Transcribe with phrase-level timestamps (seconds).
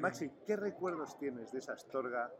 [0.00, 2.32] Maxi, ¿qué recuerdos tienes de esa Astorga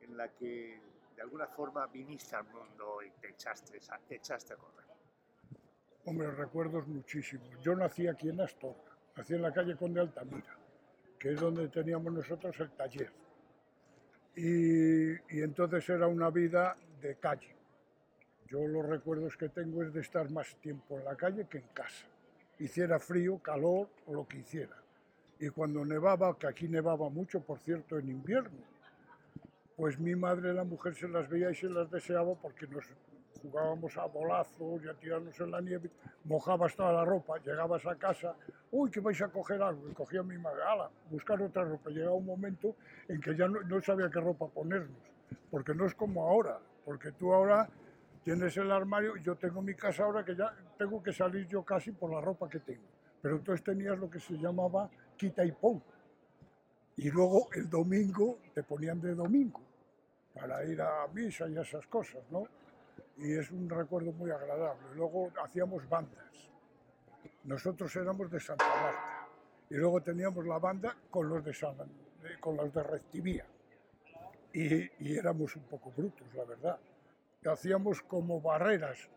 [0.00, 0.80] en la que
[1.16, 4.86] de alguna forma viniste al mundo y te echaste, te echaste a correr?
[6.04, 7.48] Hombre, recuerdos muchísimos.
[7.60, 10.56] Yo nací aquí en Astorga, nací en la calle Conde Altamira,
[11.18, 13.10] que es donde teníamos nosotros el taller.
[14.36, 17.56] Y, y entonces era una vida de calle.
[18.46, 21.68] Yo los recuerdos que tengo es de estar más tiempo en la calle que en
[21.74, 22.06] casa.
[22.60, 24.76] Hiciera frío, calor o lo que hiciera.
[25.40, 28.58] Y cuando nevaba, que aquí nevaba mucho, por cierto, en invierno,
[29.76, 32.84] pues mi madre, la mujer, se las veía y se las deseaba porque nos
[33.40, 35.90] jugábamos a bolazos y a tirarnos en la nieve,
[36.24, 38.34] mojabas toda la ropa, llegabas a casa,
[38.72, 41.90] uy, que vais a coger algo, y cogía mi madre, ala, buscar otra ropa.
[41.90, 42.74] Llegaba un momento
[43.06, 44.98] en que ya no, no sabía qué ropa ponernos,
[45.52, 47.68] porque no es como ahora, porque tú ahora
[48.24, 51.92] tienes el armario, yo tengo mi casa ahora que ya tengo que salir yo casi
[51.92, 52.82] por la ropa que tengo,
[53.22, 55.82] pero entonces tenías lo que se llamaba quita y pon.
[56.96, 59.60] Y luego el domingo te ponían de domingo
[60.34, 62.46] para ir a misa y esas cosas, ¿no?
[63.18, 64.94] Y es un recuerdo muy agradable.
[64.94, 66.24] Luego hacíamos bandas.
[67.44, 69.28] Nosotros éramos de Santa Marta
[69.70, 71.76] y luego teníamos la banda con los de, San,
[72.40, 73.44] con los de Rectivía.
[74.52, 76.78] Y, y éramos un poco brutos, la verdad.
[77.44, 79.08] Hacíamos como barreras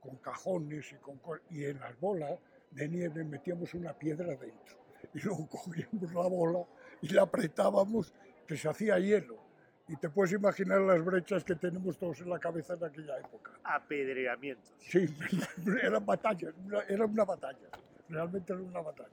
[0.00, 2.38] con cajones y, con, y en las bolas
[2.70, 4.83] de nieve metíamos una piedra dentro
[5.14, 6.64] y luego cogíamos la bola
[7.02, 8.12] y la apretábamos
[8.46, 9.42] que se hacía hielo.
[9.86, 13.52] Y te puedes imaginar las brechas que tenemos todos en la cabeza en aquella época.
[13.64, 14.74] Apedreamientos.
[14.78, 15.06] Sí,
[15.82, 16.54] eran batallas,
[16.88, 17.68] era una batalla,
[18.08, 19.10] realmente era una batalla.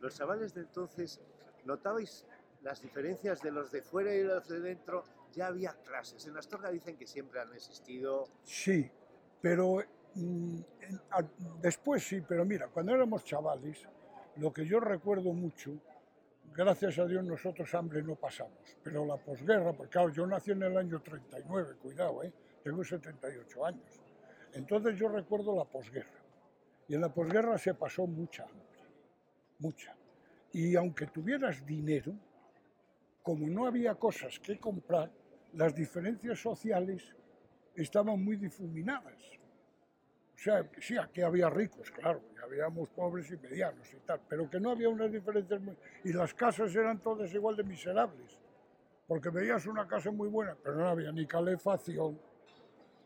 [0.00, 1.20] Los chavales de entonces,
[1.64, 2.26] ¿notabais
[2.62, 5.04] las diferencias de los de fuera y los de dentro?
[5.32, 6.26] Ya había clases.
[6.26, 8.24] En Astorga dicen que siempre han existido.
[8.42, 8.90] Sí,
[9.40, 9.84] pero
[10.16, 10.60] mmm,
[11.60, 13.86] después sí, pero mira, cuando éramos chavales,
[14.36, 15.72] lo que yo recuerdo mucho,
[16.54, 20.62] gracias a Dios nosotros hambre no pasamos, pero la posguerra, porque claro, yo nací en
[20.62, 22.32] el año 39, cuidado, ¿eh?
[22.62, 24.00] tengo 78 años.
[24.54, 26.20] Entonces yo recuerdo la posguerra.
[26.88, 28.80] Y en la posguerra se pasó mucha hambre,
[29.58, 29.94] mucha.
[30.52, 32.12] Y aunque tuvieras dinero,
[33.22, 35.10] como no había cosas que comprar,
[35.54, 37.14] las diferencias sociales
[37.74, 39.41] estaban muy difuminadas.
[40.42, 44.58] Sea, sí, aquí había ricos, claro, y habíamos pobres y medianos y tal, pero que
[44.58, 45.76] no había unas diferencias muy...
[46.02, 48.40] Y las casas eran todas igual de miserables,
[49.06, 52.18] porque veías una casa muy buena, pero no había ni calefacción,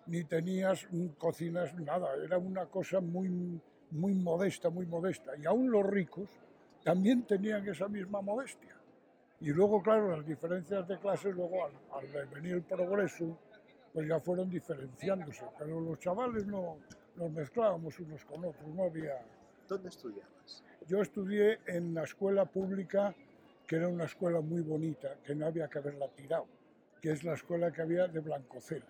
[0.06, 0.88] ni tenías
[1.19, 3.60] cocinas, nada, era una cosa muy,
[3.91, 5.36] muy modesta, muy modesta.
[5.36, 6.30] Y aún los ricos
[6.82, 8.74] también tenían esa misma modestia.
[9.41, 13.38] Y luego, claro, las diferencias de clases, luego al, al venir el progreso,
[13.92, 16.78] pues ya fueron diferenciándose, pero los chavales no,
[17.16, 19.25] nos mezclábamos unos con otros, no había...
[19.69, 20.62] ¿Dónde estudiabas?
[20.87, 23.15] Yo estudié en la escuela pública,
[23.66, 26.47] que era una escuela muy bonita, que no había que haberla tirado,
[27.00, 28.87] que es la escuela que había de Blancocela,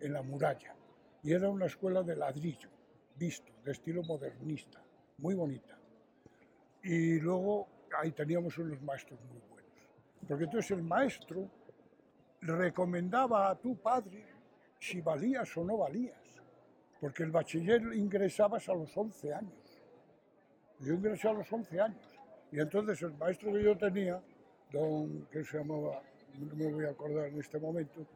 [0.00, 0.74] en la muralla.
[1.22, 2.70] Y era una escuela de ladrillo,
[3.16, 4.82] visto, de estilo modernista,
[5.18, 5.76] muy bonita.
[6.82, 9.70] Y luego ahí teníamos unos maestros muy buenos.
[10.26, 11.50] Porque entonces el maestro
[12.40, 14.24] recomendaba a tu padre
[14.78, 16.26] si valías o no valías
[17.00, 19.82] porque el bachiller ingresabas a los 11 años.
[20.80, 22.18] Yo ingresé a los 11 años.
[22.52, 24.22] Y entonces el maestro que yo tenía,
[24.72, 26.02] don, que se llamaba,
[26.38, 28.06] no me voy a acordar en este momento,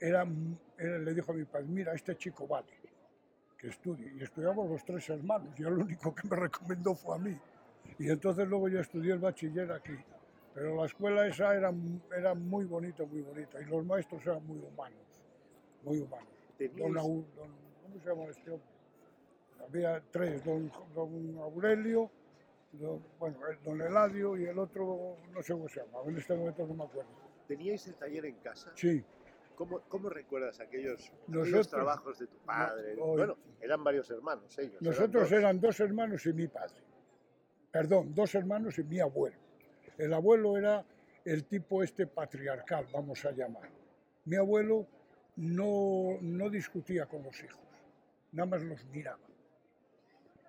[0.00, 0.26] era,
[0.78, 2.72] era, le dijo a mi padre, mira, este chico vale,
[3.56, 4.12] que estudie.
[4.14, 7.38] Y estudiamos los tres hermanos, y el único que me recomendó fue a mí.
[7.98, 9.96] Y entonces luego yo estudié el bachiller aquí.
[10.54, 11.72] Pero la escuela esa era,
[12.16, 13.60] era muy bonita, muy bonita.
[13.60, 14.98] Y los maestros eran muy humanos,
[15.84, 16.28] muy humanos.
[16.76, 18.68] Don, don, ¿cómo se llama este hombre?
[19.66, 22.10] Había tres, don, don Aurelio,
[22.72, 26.66] don, bueno, don Eladio y el otro, no sé cómo se llama, en este momento
[26.66, 27.10] no me acuerdo.
[27.46, 28.72] ¿Teníais el taller en casa?
[28.74, 29.04] Sí.
[29.56, 32.94] ¿Cómo, cómo recuerdas aquellos, nosotros, aquellos trabajos de tu padre?
[32.94, 34.80] No, hoy, bueno, eran varios hermanos ellos.
[34.80, 35.32] Nosotros eran dos.
[35.32, 36.76] eran dos hermanos y mi padre.
[37.72, 39.36] Perdón, dos hermanos y mi abuelo.
[39.96, 40.84] El abuelo era
[41.24, 43.68] el tipo este patriarcal, vamos a llamar.
[44.26, 44.86] Mi abuelo
[45.36, 47.67] no, no discutía con los hijos
[48.32, 49.18] nada más los miraba.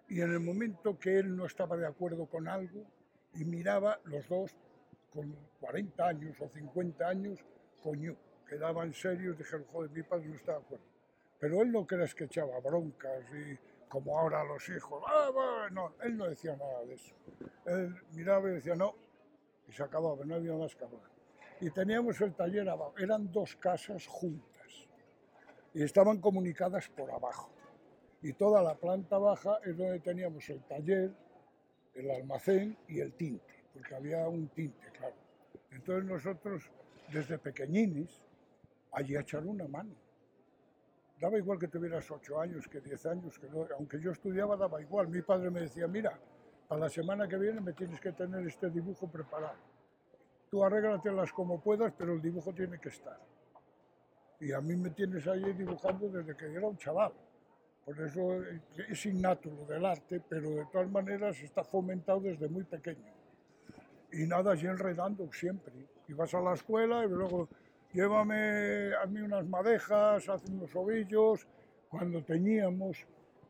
[0.08, 2.84] Y en el momento que él no estaba de acuerdo con algo
[3.36, 4.56] y miraba, los dos,
[5.14, 7.40] con 40 años o 50 años,
[7.82, 8.16] coño,
[8.48, 10.86] quedaban serios, dijeron, joder, mi padre no está de acuerdo.
[11.40, 16.18] Pero él no creas que echaba broncas y como ahora los hijos, ah, bueno, él
[16.18, 17.16] no decía nada de eso.
[17.66, 18.96] Él miraba y decía, no,
[19.68, 21.10] y se acababa, no había más que hablar.
[21.62, 24.88] Y teníamos el taller abajo, eran dos casas juntas
[25.74, 27.52] y estaban comunicadas por abajo
[28.22, 31.12] y toda la planta baja es donde teníamos el taller,
[31.96, 35.16] el almacén y el tinte, porque había un tinte, claro.
[35.72, 36.70] Entonces nosotros,
[37.12, 38.22] desde pequeñines,
[38.92, 39.96] allí echar una mano.
[41.20, 44.82] Daba igual que tuvieras ocho años, que diez años, que no, aunque yo estudiaba daba
[44.82, 45.08] igual.
[45.10, 46.18] Mi padre me decía, mira,
[46.68, 49.58] para la semana que viene me tienes que tener este dibujo preparado.
[50.50, 53.20] Tú arréglatelas como puedas, pero el dibujo tiene que estar.
[54.40, 57.12] Y a mí me tienes ahí dibujando desde que era un chaval.
[57.90, 58.44] Por eso
[58.88, 63.12] es innato lo del arte, pero de todas maneras está fomentado desde muy pequeño.
[64.12, 65.74] Y nada, allí enredando siempre.
[66.08, 67.50] Y vas a la escuela y luego
[67.92, 71.48] llévame, hazme unas madejas, hazme unos ovillos.
[71.90, 73.08] Cuando teníamos,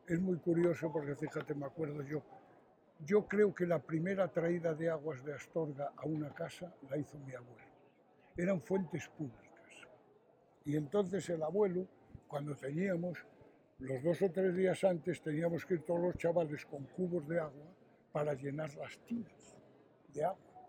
[0.08, 2.22] es muy curioso porque fíjate, me acuerdo yo,
[3.04, 7.18] yo creo que la primera traída de aguas de Astorga a una casa la hizo
[7.18, 7.68] mi abuelo.
[8.38, 9.86] Eran fuentes públicas.
[10.64, 11.86] Y entonces el abuelo,
[12.26, 13.18] cuando teníamos,
[13.80, 17.40] los dos o tres días antes teníamos que ir todos los chavales con cubos de
[17.40, 17.66] agua
[18.12, 19.56] para llenar las tinas
[20.12, 20.68] de agua.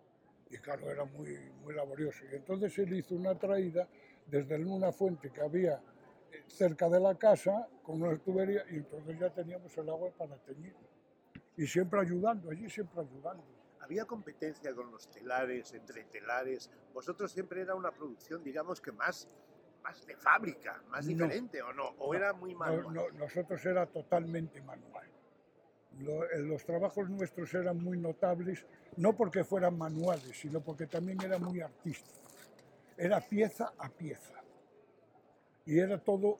[0.49, 2.23] Y claro, era muy, muy laborioso.
[2.31, 3.87] Y entonces él hizo una traída
[4.27, 5.81] desde una fuente que había
[6.31, 10.37] eh, cerca de la casa con una tubería y entonces ya teníamos el agua para
[10.37, 10.75] teñir.
[11.57, 13.43] Y siempre ayudando, allí siempre ayudando.
[13.81, 16.69] Había competencia con los telares, entre telares.
[16.93, 19.27] Vosotros siempre era una producción, digamos que más
[19.83, 22.93] más de fábrica, más diferente o no, o era muy manual.
[22.93, 25.07] No, nosotros era totalmente manual.
[25.99, 28.65] Eh, los trabajos nuestros eran muy notables,
[28.97, 32.21] no porque fueran manuales, sino porque también era muy artístico.
[32.97, 34.33] Era pieza a pieza.
[35.65, 36.39] Y era todo,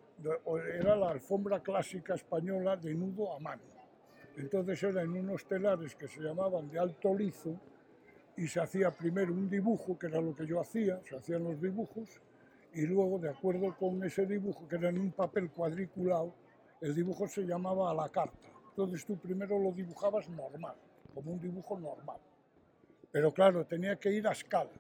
[0.74, 3.62] era la alfombra clásica española de nudo a mano.
[4.38, 7.60] Entonces era en unos telares que se llamaban de alto lizo
[8.38, 11.62] y se hacía primero un dibujo, que era lo que yo hacía, se hacían los
[11.62, 12.10] dibujos,
[12.74, 16.34] y luego, de acuerdo con ese dibujo, que era en un papel cuadriculado,
[16.80, 18.50] el dibujo se llamaba a la carta.
[18.70, 20.76] Entonces tú primero lo dibujabas normal,
[21.14, 22.20] como un dibujo normal.
[23.12, 24.72] Pero claro, tenía que ir a escala.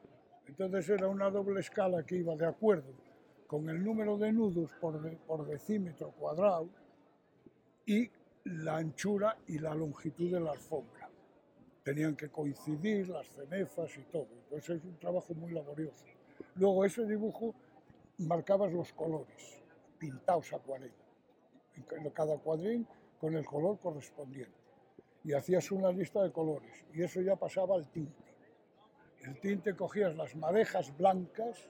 [0.48, 2.94] Entonces era una doble escala que iba de acuerdo
[3.46, 6.70] con el número de nudos por, por decímetro cuadrado
[7.86, 8.10] y
[8.46, 11.10] la anchura y la longitud de la alfombra.
[11.84, 14.28] Tenían que coincidir las cenefas y todo.
[14.44, 16.06] Entonces es un trabajo muy laborioso.
[16.56, 17.54] Luego ese dibujo
[18.22, 19.62] marcabas los colores,
[19.98, 20.94] pintados a acuarela,
[21.76, 22.88] en cada cuadrín
[23.20, 24.60] con el color correspondiente.
[25.24, 28.24] Y hacías una lista de colores y eso ya pasaba al tinte.
[29.22, 31.70] El tinte cogías las madejas blancas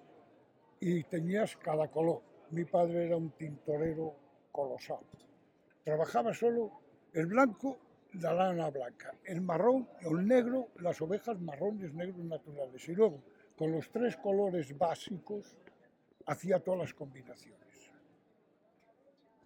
[0.79, 2.21] y tenías cada color.
[2.51, 4.15] Mi padre era un tintorero
[4.51, 4.99] colosal.
[5.83, 6.71] Trabajaba solo
[7.13, 7.77] el blanco,
[8.13, 12.87] la lana blanca, el marrón el negro, las ovejas marrones, negros naturales.
[12.87, 13.21] Y luego,
[13.57, 15.55] con los tres colores básicos,
[16.25, 17.91] hacía todas las combinaciones.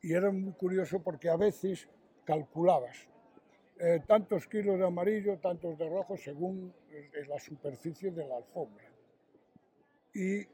[0.01, 1.89] Y era muy curioso porque a veces
[2.23, 3.07] calculabas
[3.79, 6.73] eh, tantos kilos de amarillo, tantos de rojo, según
[7.27, 8.85] la superficie de la alfombra.
[10.13, 10.47] Y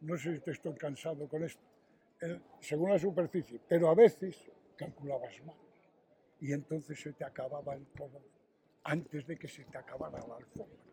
[0.00, 1.62] no sé si te estoy cansado con esto,
[2.60, 5.56] según la superficie, pero a veces calculabas mal.
[6.40, 8.22] Y entonces se te acababa el color
[8.84, 10.84] antes de que se te acabara la alfombra.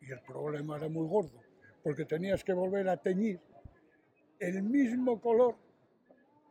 [0.00, 1.40] Y el problema era muy gordo,
[1.84, 3.38] porque tenías que volver a teñir
[4.40, 5.54] el mismo color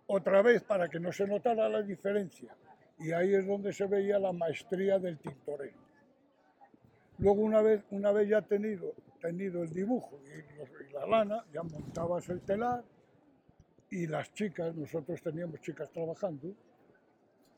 [0.06, 2.56] otra vez para que no se notara la diferencia.
[3.00, 5.82] Y ahí es donde se veía la maestría del tintorero.
[7.18, 12.30] Luego una vez, una vez ya tenido, tenido el dibujo y, la lana, ya montabas
[12.30, 12.84] el telar
[13.90, 16.54] y las chicas, nosotros teníamos chicas trabajando,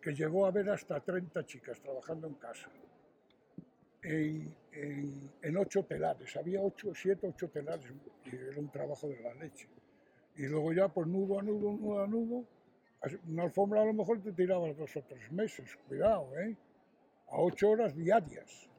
[0.02, 2.70] que llegó a haber hasta 30 chicas trabajando en casa
[4.76, 6.36] en, ocho telares.
[6.36, 7.92] Había ocho, siete, ocho telares.
[8.26, 9.68] Y era un trabajo de la leche.
[10.36, 12.46] Y luego ya, pues nudo a nudo, nudo a nudo.
[13.28, 15.78] Una alfombra a lo mejor te tirabas dos o tres meses.
[15.88, 16.56] Cuidado, ¿eh?
[17.28, 18.70] A ocho horas diarias.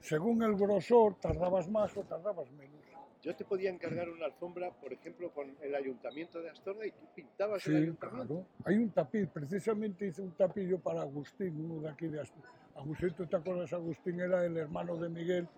[0.00, 2.74] Según el grosor, tardabas más o tardabas menos.
[3.22, 7.06] Yo te podía encargar una alfombra, por ejemplo, con el ayuntamiento de Astorga y tú
[7.14, 8.26] pintabas el ayuntamiento.
[8.26, 8.46] Claro.
[8.66, 13.14] Hay un tapiz, precisamente hice un tapillo para Agustín, uno de aquí de Astorga Agustín,
[13.14, 13.72] ¿tú te acuerdas?
[13.72, 15.48] Agustín era el hermano de Miguel,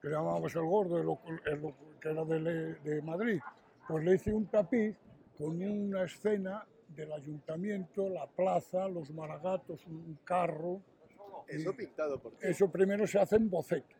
[0.00, 3.40] que llamábamos el gordo, el, que era de, de, Madrid.
[3.86, 4.96] Pues le hice un tapiz
[5.36, 10.82] con una escena del ayuntamiento, la plaza, los maragatos, un carro.
[11.46, 12.38] Eso pintado por ti.
[12.42, 13.94] Eso primero se hace en boceto,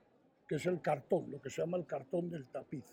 [0.46, 2.84] que es el cartón, lo que se llama el cartón del tapiz.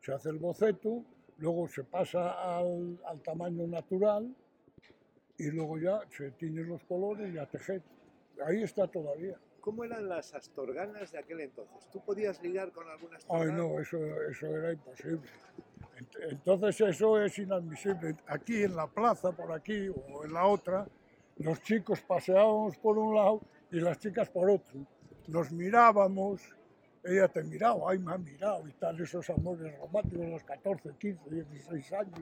[0.00, 1.04] Se hace el boceto,
[1.38, 4.34] luego se pasa al, al tamaño natural
[5.38, 7.82] y luego ya se tiñen los colores y a tejer
[8.46, 9.36] ahí está todavía.
[9.60, 11.88] ¿Cómo eran las astorganas de aquel entonces?
[11.92, 13.52] ¿Tú podías ligar con algunas astorgana?
[13.52, 13.98] Ay, no, eso,
[14.28, 15.28] eso era imposible.
[16.20, 18.16] Entonces eso es inadmisible.
[18.26, 20.86] Aquí en la plaza, por aquí o en la otra,
[21.38, 24.80] los chicos paseábamos por un lado y las chicas por otro.
[25.28, 26.42] Nos mirábamos
[27.04, 30.90] ella te miraba, ay, me ha mirado y tal, esos amores románticos a los 14,
[30.98, 32.20] 15, 16 años.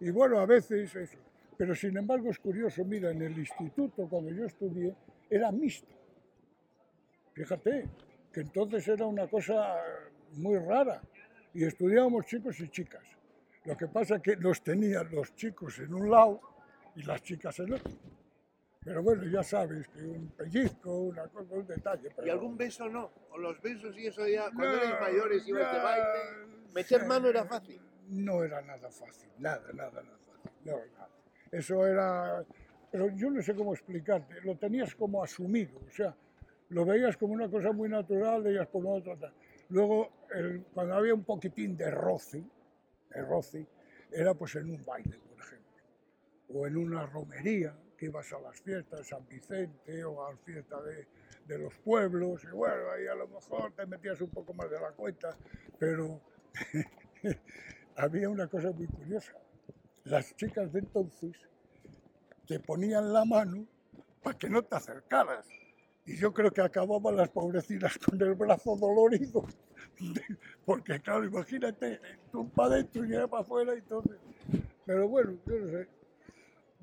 [0.00, 1.18] Y bueno, a veces eso.
[1.56, 4.94] Pero sin embargo es curioso, mira, en el instituto cuando yo estudié
[5.30, 5.94] era mixto.
[7.34, 7.88] Fíjate,
[8.32, 9.76] que entonces era una cosa
[10.32, 11.00] muy rara
[11.54, 13.04] y estudiábamos chicos y chicas.
[13.64, 16.40] Lo que pasa es que los tenían los chicos en un lado
[16.94, 17.92] y las chicas en otro.
[18.84, 22.08] Pero bueno, ya sabes que un pellizco, una cosa, un detalle.
[22.24, 23.10] ¿Y algún beso no?
[23.30, 26.06] ¿O los besos y eso ya, cuando eres mayores ibas de baile?
[26.72, 27.80] ¿Meter mano era fácil?
[28.08, 30.50] No era nada fácil, nada, nada, nada fácil.
[30.64, 31.10] No, nada.
[31.50, 32.44] Eso era...
[32.90, 36.14] Pero yo no sé cómo explicarte, lo tenías como asumido, o sea,
[36.70, 39.32] lo veías como una cosa muy natural, veías por otra.
[39.68, 42.42] Luego, el, cuando había un poquitín de roce,
[43.10, 43.66] de roce,
[44.10, 45.82] era pues en un baile, por ejemplo,
[46.48, 50.40] o en una romería, que ibas a las fiestas de San Vicente o a las
[50.40, 51.06] fiestas de,
[51.46, 54.80] de los pueblos, y bueno, ahí a lo mejor te metías un poco más de
[54.80, 55.36] la cuenta,
[55.78, 56.20] pero
[57.96, 59.32] había una cosa muy curiosa.
[60.04, 61.36] Las chicas de entonces
[62.46, 63.66] te ponían la mano
[64.22, 65.46] para que no te acercaras.
[66.04, 69.44] Y yo creo que acababan las pobrecitas con el brazo dolorido.
[70.64, 72.00] Porque claro, imagínate,
[72.30, 74.04] tú para adentro y para afuera todo.
[74.84, 75.88] Pero bueno, yo no sé.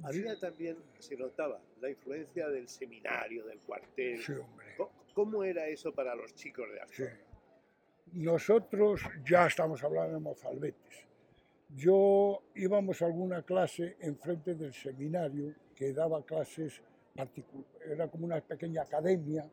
[0.04, 4.22] Había también, se notaba, la influencia del seminario, del cuartel.
[4.22, 4.66] Sí, hombre.
[4.76, 7.04] ¿Cómo- ¿Cómo era eso para los chicos de Sí.
[7.04, 7.24] Astorga?
[8.14, 11.08] Nosotros ya estamos hablando de mozalbetes.
[11.76, 16.82] Yo íbamos a alguna clase enfrente del seminario que daba clases
[17.16, 17.72] particulares.
[17.90, 19.50] Era como una pequeña academia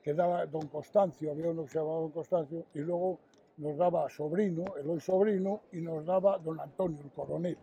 [0.00, 3.18] que daba don Constancio, había uno que se llamaba don Constancio, y luego
[3.56, 7.58] nos daba sobrino, el hoy sobrino, y nos daba don Antonio, el coronel,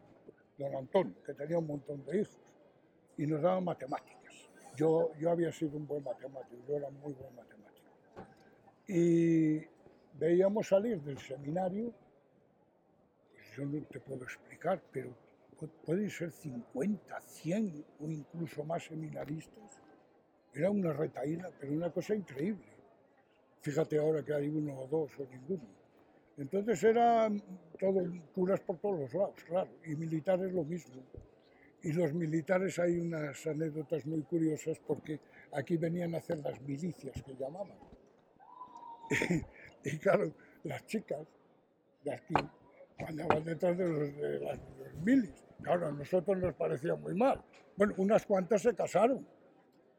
[0.57, 2.38] don Antonio, que tenía un montón de hijos,
[3.17, 4.33] y nos daba matemáticas.
[4.75, 7.88] Yo, yo había sido un buen matemático, yo era muy buen matemático.
[8.86, 9.62] Y
[10.19, 11.93] veíamos salir del seminario,
[13.55, 15.10] yo no te puedo explicar, pero
[15.60, 19.81] pu- pueden ser 50, 100 o incluso más seminaristas.
[20.53, 22.65] Era una retaíla, pero una cosa increíble.
[23.62, 25.67] Fíjate ahora que hay uno o dos o ninguno.
[26.38, 27.41] Entonces eran
[27.79, 28.01] todo
[28.33, 31.01] curas por todos los lados, claro, y militares lo mismo.
[31.83, 35.19] Y los militares hay unas anécdotas muy curiosas porque
[35.51, 37.77] aquí venían a hacer las milicias que llamaban.
[39.86, 40.31] Y claro,
[40.63, 41.27] las chicas
[42.03, 42.33] de aquí
[43.00, 45.43] andaban detrás de los, de las, de los milis.
[45.62, 47.41] Claro, a nosotros nos parecía muy mal.
[47.77, 49.25] Bueno, unas cuantas se casaron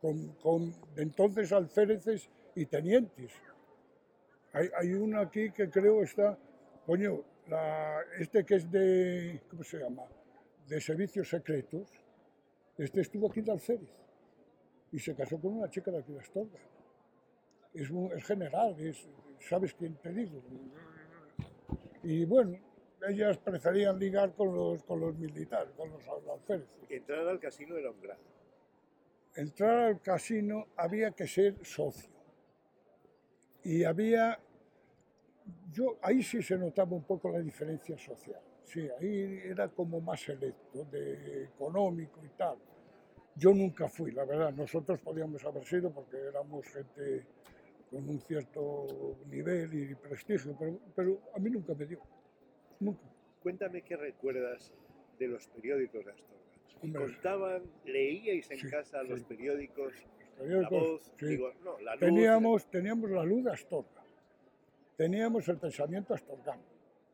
[0.01, 3.33] con, con entonces alféreces y tenientes.
[4.53, 6.39] Hay, hay uno aquí que creo está,
[6.87, 10.03] coño, la- este que es de, ¿cómo se llama?
[10.69, 11.89] De servicios secretos.
[12.79, 13.89] Este estuvo aquí de alférez
[14.93, 16.59] y se casó con una chica de aquí de Astorga.
[17.73, 19.09] Es, un- es general, es,
[19.41, 20.41] ¿sabes quién te digo?
[22.03, 22.59] Y bueno,
[23.09, 26.79] ellas preferían ligar con los, con los militares, con los alféreces.
[26.89, 28.21] Entrar al casino era un grado.
[29.37, 32.11] Entrar al casino había que ser socio.
[33.65, 34.39] Y había,
[35.73, 38.41] yo ahí sí se notaba un poco la diferencia social.
[38.65, 42.59] Sí, ahí era como más selecto, de económico y tal.
[43.37, 44.53] Yo nunca fui, la verdad.
[44.53, 47.27] Nosotros podíamos haber sido porque éramos gente
[47.91, 48.87] con un cierto
[49.27, 52.01] nivel y prestigio, pero, pero a mí nunca me dio.
[52.81, 53.03] Nunca.
[53.43, 54.73] Cuéntame qué recuerdas
[55.19, 56.35] de los periódicos de Astorga.
[56.83, 59.27] Hombre, Contaban, leíais en Sí, casa los sí.
[59.29, 59.93] periódicos,
[60.41, 61.27] La Voz, sí.
[61.27, 64.03] digo, no, La Luz, teníamos, teníamos la luz de Astorga,
[64.97, 66.63] teníamos el pensamiento astorgano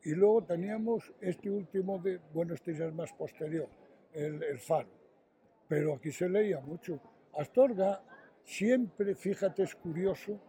[0.03, 3.69] y luego teníamos este último de, bueno, este ya es más posterior,
[4.13, 4.89] el, el faro.
[5.69, 6.99] Pero aquí se leía mucho.
[7.35, 8.03] Astorga
[8.43, 10.41] siempre, fíjate, es curioso,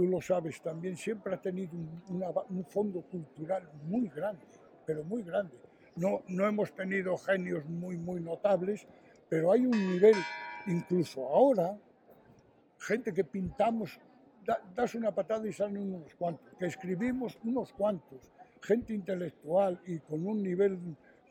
[0.00, 4.46] tú lo sabes también, siempre ha tenido un, una un fondo cultural muy grande,
[4.86, 5.54] pero muy grande.
[5.96, 8.86] No, no hemos tenido genios muy, muy notables,
[9.28, 10.26] pero hay un nivel,
[10.64, 11.76] incluso ahora,
[12.78, 13.98] gente que pintamos,
[14.46, 18.20] da- das una patada y salen unos cuantos, que escribimos unos cuantos,
[18.62, 20.78] gente intelectual y con un nivel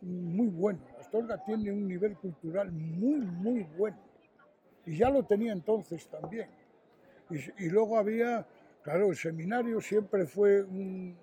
[0.01, 0.79] muy bueno.
[0.99, 3.97] Astorga tiene un nivel cultural muy, muy bueno.
[4.85, 6.49] Y ya lo tenía entonces también.
[7.29, 8.45] Y, y luego había,
[8.89, 11.15] claro, el seminario siempre fue un,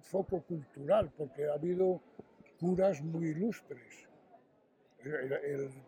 [0.00, 2.00] foco cultural, porque ha habido
[2.58, 4.08] curas muy ilustres.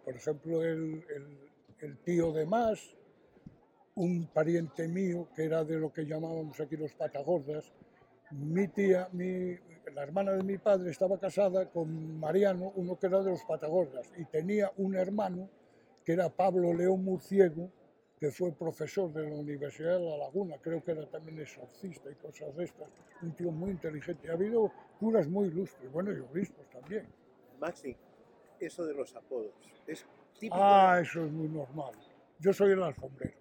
[0.04, 2.94] Por ejemplo, el tío de Más,
[3.96, 7.72] un pariente mío que era de lo que llamábamos aquí los patagordas,
[8.30, 9.56] mi tía, mi,
[9.92, 14.12] la hermana de mi padre estaba casada con Mariano, uno que era de los patagordas,
[14.16, 15.48] y tenía un hermano
[16.04, 17.68] que era Pablo León Murciego,
[18.18, 22.14] que fue profesor de la Universidad de La Laguna, creo que era también exorcista y
[22.16, 22.88] cosas de estas,
[23.22, 24.28] un tío muy inteligente.
[24.28, 27.06] Ha habido curas muy ilustres, bueno, y obispos también.
[27.60, 27.96] Maxi,
[28.58, 29.52] eso de los apodos,
[29.86, 30.56] es típico.
[30.58, 31.94] Ah, eso es muy normal.
[32.40, 33.38] Yo soy el alfombrero.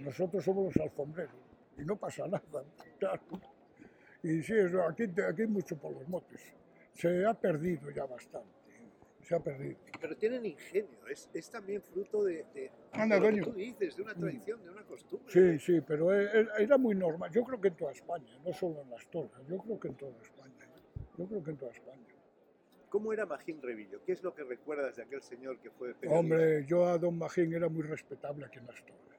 [0.00, 1.34] Nosotros somos los alfombreros
[1.76, 2.64] y no pasa nada,
[2.98, 3.22] claro.
[4.22, 4.54] Y sí,
[4.88, 6.40] aquí, aquí hay mucho por los motes.
[6.94, 8.57] Se ha perdido ya bastante,
[9.28, 9.76] se ha perdido.
[10.00, 13.94] Pero tienen ingenio, es, es también fruto de, de, Anda, de lo que tú dices,
[13.94, 15.30] de una tradición, de una costumbre.
[15.30, 17.30] Sí, sí, pero e- e- era muy normal.
[17.30, 19.94] Yo creo que en toda España, no solo en las torres, yo creo que en
[19.96, 20.54] toda España.
[21.18, 22.06] Yo creo que en toda España.
[22.88, 24.02] ¿Cómo era Magín Revillo?
[24.06, 26.18] ¿Qué es lo que recuerdas de aquel señor que fue periodista?
[26.18, 29.16] Hombre, yo a don Magín era muy respetable aquí en Astorga.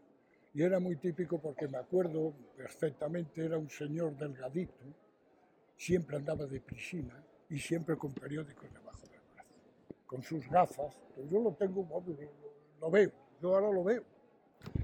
[0.56, 4.74] Y era muy típico porque me acuerdo perfectamente, era un señor delgadito,
[5.78, 8.72] siempre andaba de piscina y siempre con periódicos
[10.10, 10.98] con sus gafas.
[11.16, 14.04] Pues yo lo tengo, vamos, lo, lo veo, yo ahora lo veo.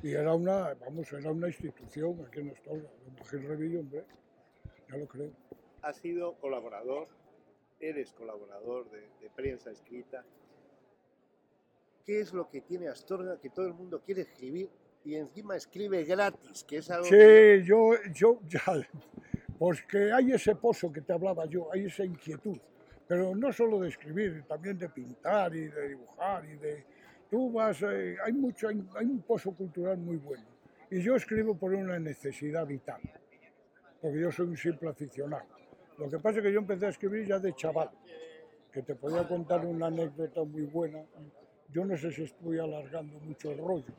[0.04, 4.06] Y era una, vamos, era una institución aquí en Astorga, don Magín Revillo, hombre,
[4.88, 5.32] ya lo creo.
[5.82, 7.08] Has sido colaborador,
[7.80, 10.24] eres colaborador de, de prensa escrita.
[12.06, 14.70] ¿Qué es lo que tiene Astorga que todo el mundo quiere escribir
[15.04, 16.64] y encima escribe gratis?
[16.64, 18.62] Que es algo que- Sí, yo, yo ya,
[19.58, 22.58] porque hay ese pozo que te hablaba yo, hay esa inquietud,
[23.08, 26.84] pero no solo de escribir, también de pintar y de dibujar y de...
[27.30, 30.46] Tú vas, eh, hay mucho, hay, un pozo cultural muy bueno.
[30.90, 33.02] Y yo escribo por una necesidad vital,
[34.02, 35.46] porque yo soy un simple aficionado.
[35.98, 37.90] Lo que pasa es que yo empecé a escribir ya de chaval,
[38.72, 41.04] que te podía contar una anécdota muy buena.
[41.72, 43.94] Yo no sé si estoy alargando mucho el rollo,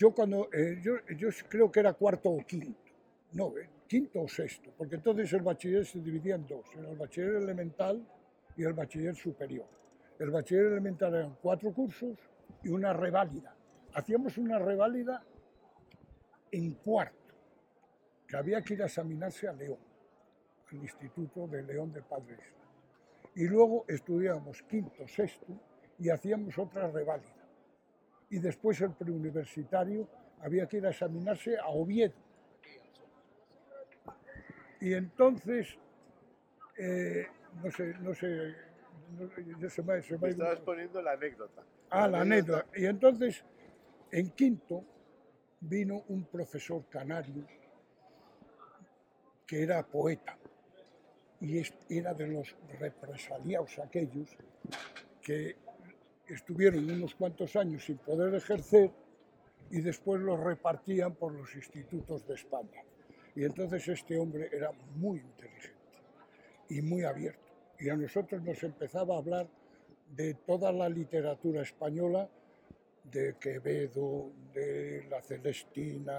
[0.00, 2.80] yo cuando, eh, yo, yo creo que era cuarto o quinto,
[3.32, 6.96] no, eh, quinto o sexto, porque entonces el bachiller se dividía en dos, en el
[6.96, 8.00] bachiller elemental
[8.56, 9.66] y el bachiller superior.
[10.16, 12.16] El bachiller elemental eran cuatro cursos
[12.62, 13.52] y una reválida.
[13.94, 15.24] Hacíamos una reválida
[16.52, 17.34] en cuarto,
[18.28, 19.80] que había que ir a examinarse a León,
[20.70, 22.38] al Instituto de León de Padres.
[23.34, 25.52] Y luego estudiábamos quinto, sexto
[25.98, 27.40] y hacíamos otra reválida
[28.30, 30.08] y después el preuniversitario
[30.40, 32.29] había que ir a examinarse a Oviedo.
[34.80, 35.78] Y entonces,
[36.78, 37.26] eh,
[37.62, 38.54] no sé, no sé,
[39.18, 41.62] no- ya se me, se me estabas poniendo la anécdota.
[41.90, 42.66] Ah, la anécdota.
[42.74, 43.44] Y entonces,
[44.10, 44.84] en quinto,
[45.60, 47.46] vino un profesor canario
[49.46, 50.38] que era poeta
[51.40, 54.36] y era de los represaliados aquellos
[55.22, 55.56] que
[56.28, 58.90] estuvieron unos cuantos años sin poder ejercer
[59.70, 62.82] y después los repartían por los institutos de España.
[63.34, 65.78] Y entonces este hombre era muy inteligente
[66.68, 67.40] y muy abierto.
[67.78, 69.48] Y a nosotros nos empezaba a hablar
[70.14, 72.28] de toda la literatura española,
[73.04, 76.18] de Quevedo, de la Celestina,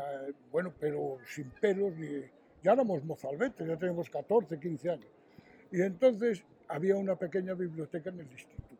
[0.52, 2.22] bueno, pero sin pelos, ni,
[2.64, 5.08] ya éramos mozalbetes, ya teníamos 14, 15 años.
[5.72, 8.76] Y entonces había una pequeña biblioteca en el instituto.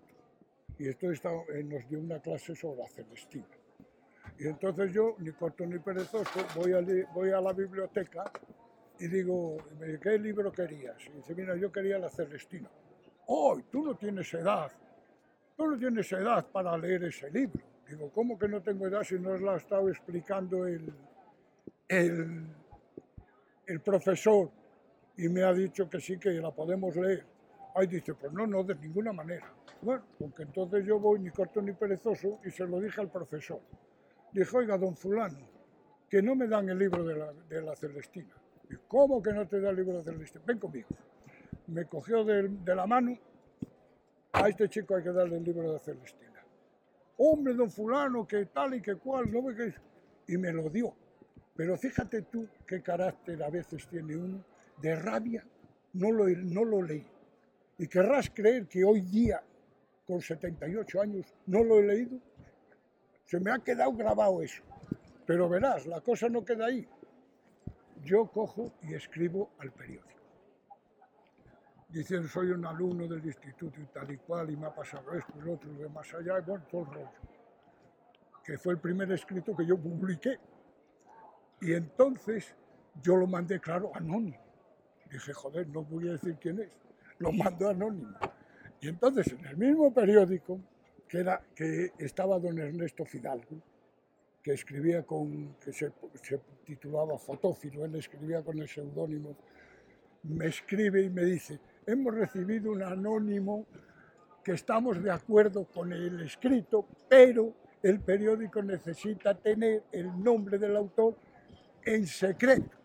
[0.78, 3.61] Y esto eh, nos dio una clase sobre la Celestina.
[4.42, 6.74] Y entonces yo, ni corto ni perezoso, voy
[7.32, 8.24] a, la biblioteca
[8.98, 9.58] y digo,
[10.02, 10.98] ¿qué libro querías?
[11.06, 12.68] Y dice, mira, yo quería la Celestina.
[13.28, 14.72] ¡Oh, tú no tienes edad!
[15.56, 17.62] Tú no tienes edad para leer ese libro.
[17.88, 20.92] Digo, ¿cómo que no tengo edad si nos la ha estado explicando el,
[21.88, 24.50] el, profesor
[25.18, 27.24] y me ha dicho que sí, que la podemos leer?
[27.76, 29.54] Ay, dice, pues no, no, de ninguna manera.
[29.84, 33.62] Bueno, porque entonces yo voy ni corto ni perezoso y se lo dije al profesor.
[34.34, 35.50] Dije, oiga, don fulano,
[36.10, 38.34] que no me dan el libro de la, de la Celestina.
[38.70, 40.44] Y, ¿Cómo que no te da el libro de la Celestina?
[40.46, 40.88] Ven conmigo.
[41.68, 43.18] Me cogió de, de la mano,
[44.34, 46.44] a este chico hay que darle el libro de Celestina.
[47.18, 49.82] Hombre, don fulano, que tal y que cual, no ve que es-".
[50.28, 50.94] Y me lo dio.
[51.56, 54.44] Pero fíjate tú qué carácter a veces tiene uno
[54.82, 55.46] de rabia.
[55.94, 57.06] No lo, no lo leí.
[57.78, 59.44] Y querrás creer que hoy día,
[60.08, 62.18] con 78 años, no lo he leído.
[63.32, 64.62] Se me ha quedado grabado eso.
[65.26, 66.86] Pero verás, la cosa no queda ahí.
[68.04, 70.20] Yo cojo y escribo al periódico.
[71.88, 75.32] Diciendo, soy un alumno del instituto y tal y cual, y me ha pasado esto
[75.38, 77.12] y lo otro, y de más allá, y bueno, todo el rollo.
[78.44, 80.38] Que fue el primer escrito que yo publiqué.
[81.62, 82.54] Y entonces
[83.02, 84.44] yo lo mandé, claro, anónimo.
[85.10, 86.72] Dije, joder, no voy a decir quién es.
[87.20, 88.14] Lo mando anónimo.
[88.82, 90.60] Y entonces en el mismo periódico,
[91.56, 93.62] que, estaba don Ernesto Fidalgo,
[94.42, 99.36] que escribía con, que se, se titulaba Fotófilo, él escribía con el seudónimo,
[100.24, 103.66] me escribe y me dice, hemos recibido un anónimo
[104.44, 110.76] que estamos de acuerdo con el escrito, pero el periódico necesita tener el nombre del
[110.78, 111.16] autor
[111.84, 112.78] en secreto,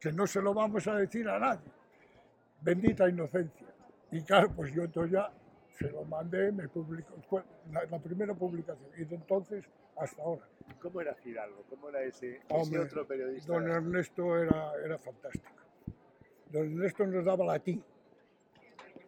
[0.00, 1.70] que no se lo vamos a decir a nadie.
[2.62, 3.66] Bendita inocencia.
[4.10, 5.32] Y claro, pues yo entonces ya
[5.78, 9.64] se lo mandé, me publicó, fue la, la primera publicación, y de entonces
[9.96, 10.42] hasta ahora.
[10.80, 11.64] ¿Cómo era Fidalgo?
[11.68, 13.52] ¿Cómo era ese, ese Hombre, otro periodista?
[13.52, 15.52] Don Ernesto era, era fantástico.
[16.50, 17.82] Don Ernesto nos daba latín,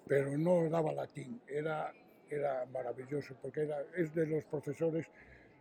[0.07, 1.93] pero no daba latín, era,
[2.31, 5.07] era maravilloso, porque era, es de los profesores,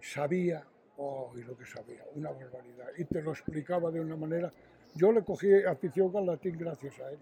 [0.02, 0.66] sabía,
[0.98, 4.52] oh, y lo que sabía, una barbaridad, y te lo explicaba de una manera.
[4.96, 7.20] Yo le cogí afición al latín gracias a él.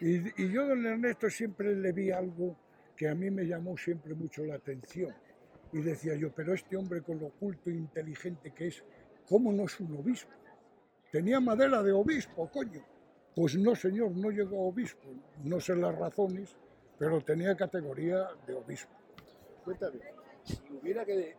[0.00, 2.54] Y, y yo, don Ernesto, siempre le vi algo
[2.98, 5.14] que a mí me llamó siempre mucho la atención.
[5.72, 8.84] Y decía yo, pero este hombre con lo culto e inteligente que es,
[9.28, 10.32] ¿cómo no es un obispo?
[11.12, 12.84] Tenía madera de obispo, coño.
[13.36, 15.08] Pues no, señor, no llegó a obispo.
[15.44, 16.56] No sé las razones,
[16.98, 18.92] pero tenía categoría de obispo.
[19.64, 20.00] Cuéntame,
[20.42, 21.36] si hubiera que...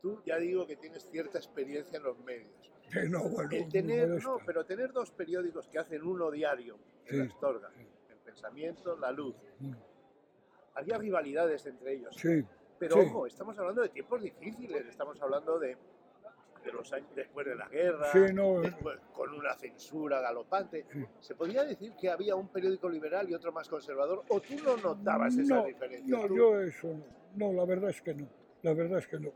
[0.00, 2.72] Tú ya digo que tienes cierta experiencia en los medios.
[2.92, 6.76] Que no, bueno, El muy tener, no, pero tener dos periódicos que hacen uno diario
[7.06, 7.86] en Sí, Astorga, sí.
[8.10, 9.72] El Pensamiento, La Luz, Mm.
[10.74, 12.14] Había rivalidades entre ellos.
[12.16, 12.44] Sí,
[12.78, 13.00] Pero sí.
[13.08, 15.76] ojo, estamos hablando de tiempos difíciles, estamos hablando de,
[16.64, 18.70] de los años después de la guerra, Sí, no, eh.
[18.70, 20.86] después- con una censura galopante.
[20.92, 21.04] Sí.
[21.20, 24.24] ¿Se podría decir que había un periódico liberal y otro más conservador?
[24.28, 26.20] ¿O tú no notabas esas no, diferencias?
[26.20, 27.04] no, Tú- yo eso no.
[27.34, 28.28] No, la verdad es que no.
[28.62, 29.30] La verdad es que no.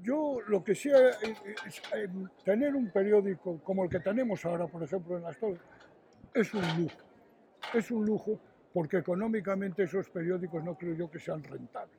[0.00, 1.10] Yo lo que sí eh,
[1.66, 2.08] es, eh,
[2.44, 5.58] tener un periódico como el que tenemos ahora, por ejemplo, en Astorga,
[6.32, 6.96] es un lujo.
[7.74, 8.38] Es un lujo
[8.78, 11.98] porque económicamente esos periódicos no creo yo que sean rentables.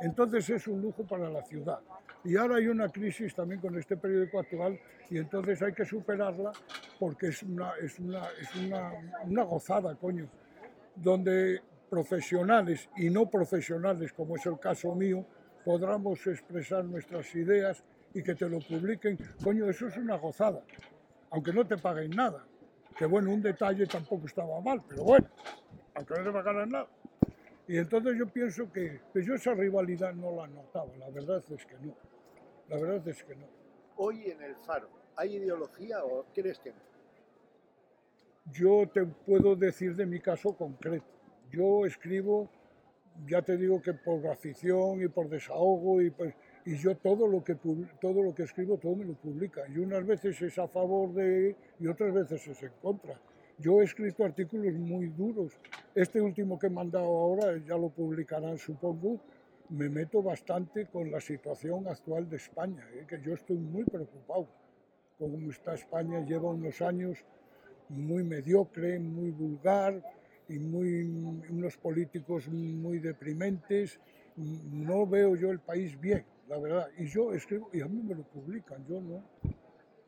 [0.00, 1.80] Entonces es un lujo para la ciudad.
[2.24, 6.50] Y ahora hay una crisis también con este periódico actual y entonces hay que superarla
[6.98, 8.90] porque es una, es una, es una,
[9.26, 10.26] una gozada, coño,
[10.96, 15.26] donde profesionales y no profesionales, como es el caso mío,
[15.62, 19.18] podamos expresar nuestras ideas y que te lo publiquen.
[19.44, 20.62] Coño, eso es una gozada,
[21.32, 22.46] aunque no te paguen nada.
[22.96, 25.26] Que bueno, un detalle tampoco estaba mal, pero bueno,
[25.94, 26.88] aunque no te pagaran nada.
[27.68, 31.64] Y entonces yo pienso que, que yo esa rivalidad no la notaba, la verdad es
[31.64, 31.94] que no.
[32.68, 33.46] La verdad es que no.
[33.96, 36.92] Hoy en el Faro, ¿hay ideología o crees que no?
[38.50, 41.06] Yo te puedo decir de mi caso concreto.
[41.50, 42.48] Yo escribo,
[43.26, 47.42] ya te digo que por afición y por desahogo y, pues, y yo todo lo
[47.44, 51.12] que todo lo que escribo todo me lo publican y unas veces es a favor
[51.12, 53.20] de y otras veces es en contra.
[53.62, 55.52] Yo he escrito artículos muy duros.
[55.94, 59.20] Este último que he mandado ahora ya lo publicarán supongo.
[59.68, 63.06] Me meto bastante con la situación actual de España, ¿eh?
[63.08, 64.48] que yo estoy muy preocupado
[65.16, 66.26] con cómo está España.
[66.26, 67.18] Lleva unos años
[67.88, 70.02] muy mediocre, muy vulgar
[70.48, 71.04] y muy,
[71.48, 74.00] unos políticos muy deprimentes.
[74.34, 76.88] No veo yo el país bien, la verdad.
[76.98, 79.22] Y yo escribo, y a mí me lo publican, yo no.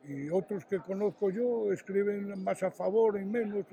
[0.07, 3.64] Y otros que conozco yo escriben más a favor y menos.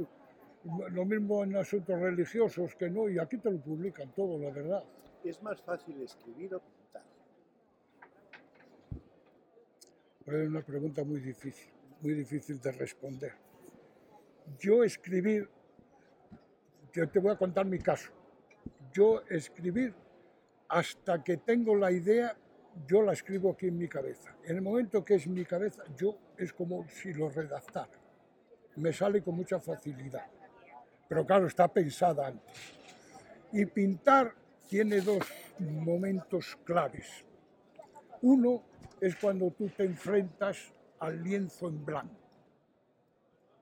[0.91, 4.83] Lo mismo en asuntos religiosos que no, y aquí te lo publican todo, la verdad.
[5.23, 7.03] ¿Es más fácil escribir o pintar?
[10.27, 13.33] Es una pregunta muy difícil, muy difícil de responder.
[14.59, 15.49] Yo escribir,
[16.93, 18.11] yo te voy a contar mi caso.
[18.93, 19.93] Yo escribir
[20.67, 22.35] hasta que tengo la idea,
[22.87, 24.35] yo la escribo aquí en mi cabeza.
[24.43, 27.99] En el momento que es mi cabeza, yo es como si lo redactara.
[28.77, 30.27] Me sale con mucha facilidad.
[31.07, 32.73] Pero claro, está pensada antes.
[33.51, 34.33] Y pintar
[34.67, 35.27] tiene dos
[35.59, 37.25] momentos claves.
[38.21, 38.63] Uno
[39.01, 42.15] es cuando tú te enfrentas al lienzo en blanco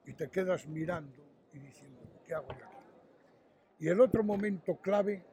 [0.06, 2.66] y te quedas mirando y diciendo, ¿qué hago yo?
[3.80, 5.24] Y el otro momento clave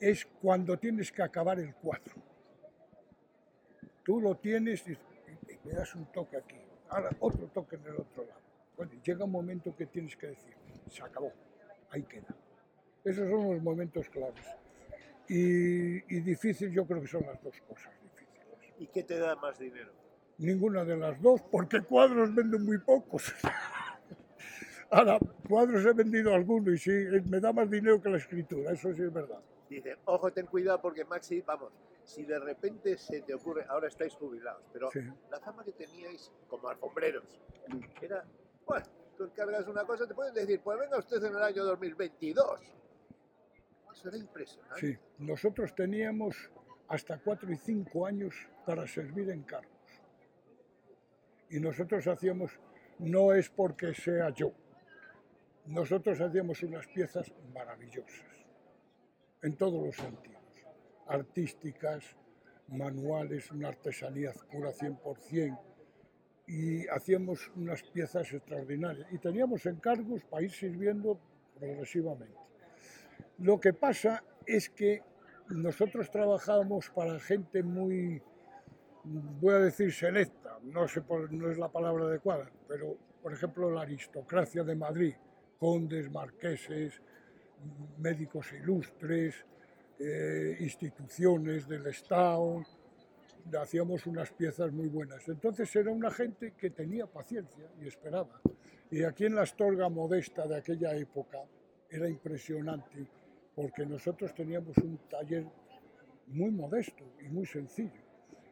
[0.00, 2.27] es cuando tienes que acabar el cuadro.
[4.08, 6.56] Tú lo tienes y, y me das un toque aquí,
[6.88, 8.40] ahora otro toque en el otro lado.
[8.74, 10.54] Bueno, llega un momento que tienes que decir,
[10.88, 11.30] se acabó,
[11.90, 12.34] ahí queda.
[13.04, 14.46] Esos son los momentos claves.
[15.28, 18.72] Y, y difícil yo creo que son las dos cosas difíciles.
[18.78, 19.92] ¿Y qué te da más dinero?
[20.38, 23.30] Ninguna de las dos, porque cuadros venden muy pocos.
[24.90, 28.72] Ahora, cuadros he vendido algunos y sí, eh, me da más dinero que la escritura,
[28.72, 29.40] eso sí es verdad.
[29.68, 31.70] Dice, ojo, ten cuidado porque Maxi, vamos,
[32.08, 35.00] si de repente se te ocurre, ahora estáis jubilados, pero Sí.
[35.30, 37.38] la fama que teníais como alfombreros
[38.00, 38.24] era,
[38.66, 42.60] bueno, tú encargas una cosa, te pueden decir, pues venga usted en el año 2022.
[43.92, 44.80] Eso era impresionante.
[44.80, 46.50] Sí, nosotros teníamos
[46.88, 49.70] hasta cuatro y cinco años para servir encargos.
[51.50, 52.58] Y nosotros hacíamos,
[52.98, 54.52] no es porque sea yo,
[55.66, 58.24] nosotros hacíamos unas piezas maravillosas,
[59.42, 60.37] en todos los sentidos.
[61.08, 62.04] Artísticas,
[62.68, 65.58] manuales, una artesanía pura 100%,
[66.46, 69.06] y hacíamos unas piezas extraordinarias.
[69.12, 71.18] Y teníamos encargos para ir sirviendo
[71.58, 72.38] progresivamente.
[73.38, 75.02] Lo que pasa es que
[75.50, 78.22] nosotros trabajábamos para gente muy,
[79.04, 83.82] voy a decir selecta, no, sé no es la palabra adecuada, pero por ejemplo la
[83.82, 85.14] aristocracia de Madrid,
[85.58, 87.00] condes, marqueses,
[87.98, 89.46] médicos ilustres,
[89.98, 92.62] eh, instituciones del Estado,
[93.56, 95.26] hacíamos unas piezas muy buenas.
[95.28, 98.40] Entonces era una gente que tenía paciencia y esperaba.
[98.90, 101.38] Y aquí en la Astorga modesta de aquella época
[101.90, 103.06] era impresionante
[103.54, 105.44] porque nosotros teníamos un taller
[106.28, 108.02] muy modesto y muy sencillo.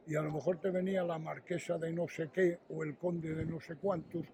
[0.06, 3.34] Y a lo mejor te venía la marquesa de no sé qué o el conde
[3.34, 4.26] de no sé cuántos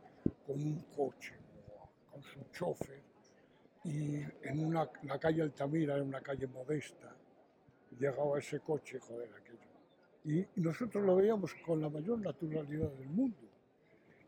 [0.47, 1.35] con un coche,
[2.11, 3.02] con su chofer.
[3.85, 7.15] Y en una, la calle Altamira era una calle modesta.
[7.99, 9.59] Llegaba ese coche, joder, aquello.
[10.25, 13.39] Y nosotros lo veíamos con la mayor naturalidad del mundo.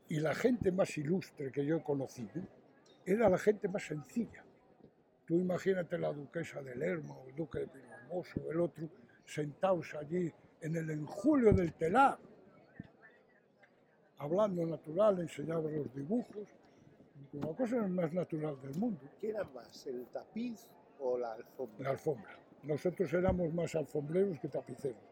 [0.08, 2.42] Y la gente más ilustre que yo he conocido
[3.06, 4.44] era la gente más sencilla.
[5.26, 8.88] Tú imagínate la duquesa de Lerma, o el duque de Pinomoso, el otro,
[9.24, 12.18] sentados allí en el enjulio del telar,
[14.18, 16.48] hablando natural, enseñaban los dibujos,
[17.40, 19.00] la cosa más natural del mundo.
[19.20, 20.66] ¿Qué era más, el tapiz
[21.00, 21.84] o la alfombra?
[21.84, 22.38] La alfombra.
[22.62, 25.02] Nosotros éramos más alfombreros que tapiceros.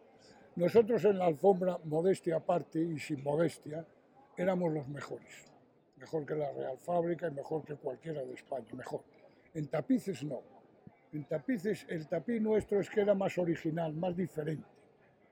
[0.56, 3.84] Nosotros en la alfombra, modestia aparte y sin modestia,
[4.36, 5.46] éramos los mejores.
[5.96, 9.02] Mejor que la Real Fábrica y mejor que cualquiera de España, mejor.
[9.54, 10.40] En tapices no.
[11.12, 14.66] En tapices el tapiz nuestro es que era más original, más diferente.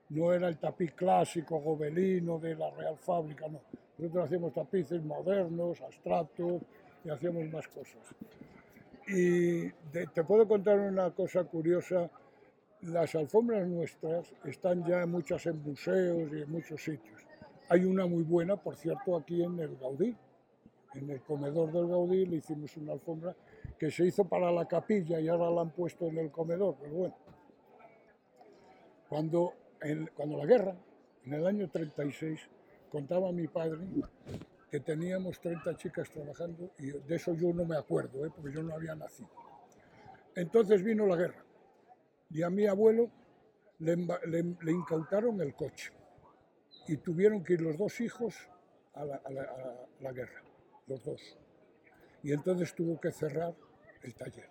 [0.09, 3.61] No era el tapiz clásico, gobelino de la Real Fábrica, no.
[3.97, 6.63] Nosotros hacíamos tapices modernos, abstractos
[7.03, 8.15] y hacíamos más cosas.
[9.07, 12.09] Y te puedo contar una cosa curiosa.
[12.81, 17.21] Las alfombras nuestras están ya muchas en museos y en muchos sitios.
[17.69, 20.15] Hay una muy buena, por cierto, aquí en el Gaudí.
[20.93, 23.35] En el comedor del Gaudí le hicimos una alfombra
[23.79, 26.93] que se hizo para la capilla y ahora la han puesto en el comedor, pero
[26.93, 27.15] bueno.
[29.09, 29.53] Cuando,
[30.15, 30.75] cuando la guerra,
[31.25, 32.39] en el año 36,
[32.91, 33.79] contaba mi padre
[34.71, 38.31] que teníamos 30 chicas trabajando y de eso yo no me acuerdo, ¿eh?
[38.33, 39.29] porque yo no había nacido.
[40.33, 41.43] Entonces vino la guerra
[42.29, 43.11] y a mi abuelo
[43.79, 45.91] le, incautaron el coche
[46.87, 48.35] y tuvieron que ir los dos hijos
[48.93, 50.41] a la, a la guerra,
[50.87, 51.37] los dos.
[52.23, 53.53] Y entonces tuvo que cerrar
[54.03, 54.49] el taller.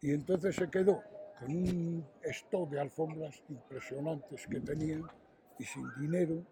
[0.00, 1.02] Y entonces se quedó
[1.40, 5.04] con un stock de alfombras impresionantes que tenían
[5.58, 6.44] y sin dinero.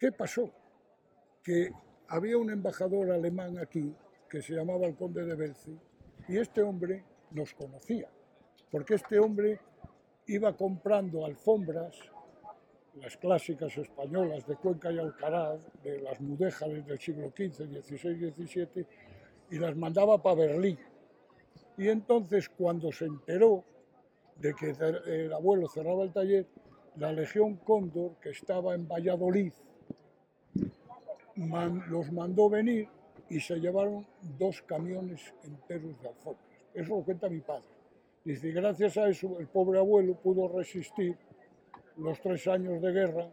[0.00, 0.50] ¿Qué pasó?
[1.42, 1.70] Que
[2.08, 3.94] había un embajador alemán aquí
[4.30, 5.76] que se llamaba el conde de Belce
[6.26, 8.08] y este hombre nos conocía,
[8.70, 9.60] porque este hombre
[10.26, 11.98] iba comprando alfombras,
[12.94, 18.86] las clásicas españolas de Cuenca y Alcaraz, de las mudéjares del siglo XV, XVI, XVII,
[19.50, 20.78] y las mandaba para Berlín.
[21.76, 23.64] Y entonces cuando se enteró
[24.36, 26.46] de que el abuelo cerraba el taller,
[26.96, 29.52] la Legión Cóndor, que estaba en Valladolid,
[31.88, 32.88] los mandó venir
[33.28, 34.06] y se llevaron
[34.38, 36.44] dos camiones enteros de alfombras.
[36.74, 37.68] Eso lo cuenta mi padre.
[38.24, 41.16] Dice, gracias a eso el pobre abuelo pudo resistir
[41.96, 43.28] los tres años de guerra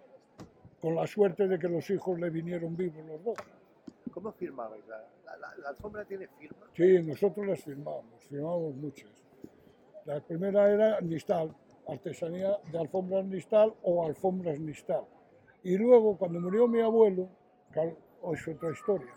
[0.82, 3.38] con la suerte de que los hijos le vinieron vivos los dos.
[4.14, 4.84] ¿Cómo firmabais?
[4.88, 5.04] ¿La,
[5.62, 6.66] la, alfombra tiene firma?
[6.76, 9.12] Sí, nosotros las firmamos, firmamos muchas.
[10.06, 11.54] La primera era Nistal,
[11.88, 15.04] artesanía de alfombras Nistal o alfombras Nistal.
[15.64, 17.28] Y luego, cuando murió mi abuelo,
[17.76, 19.14] es otra historia,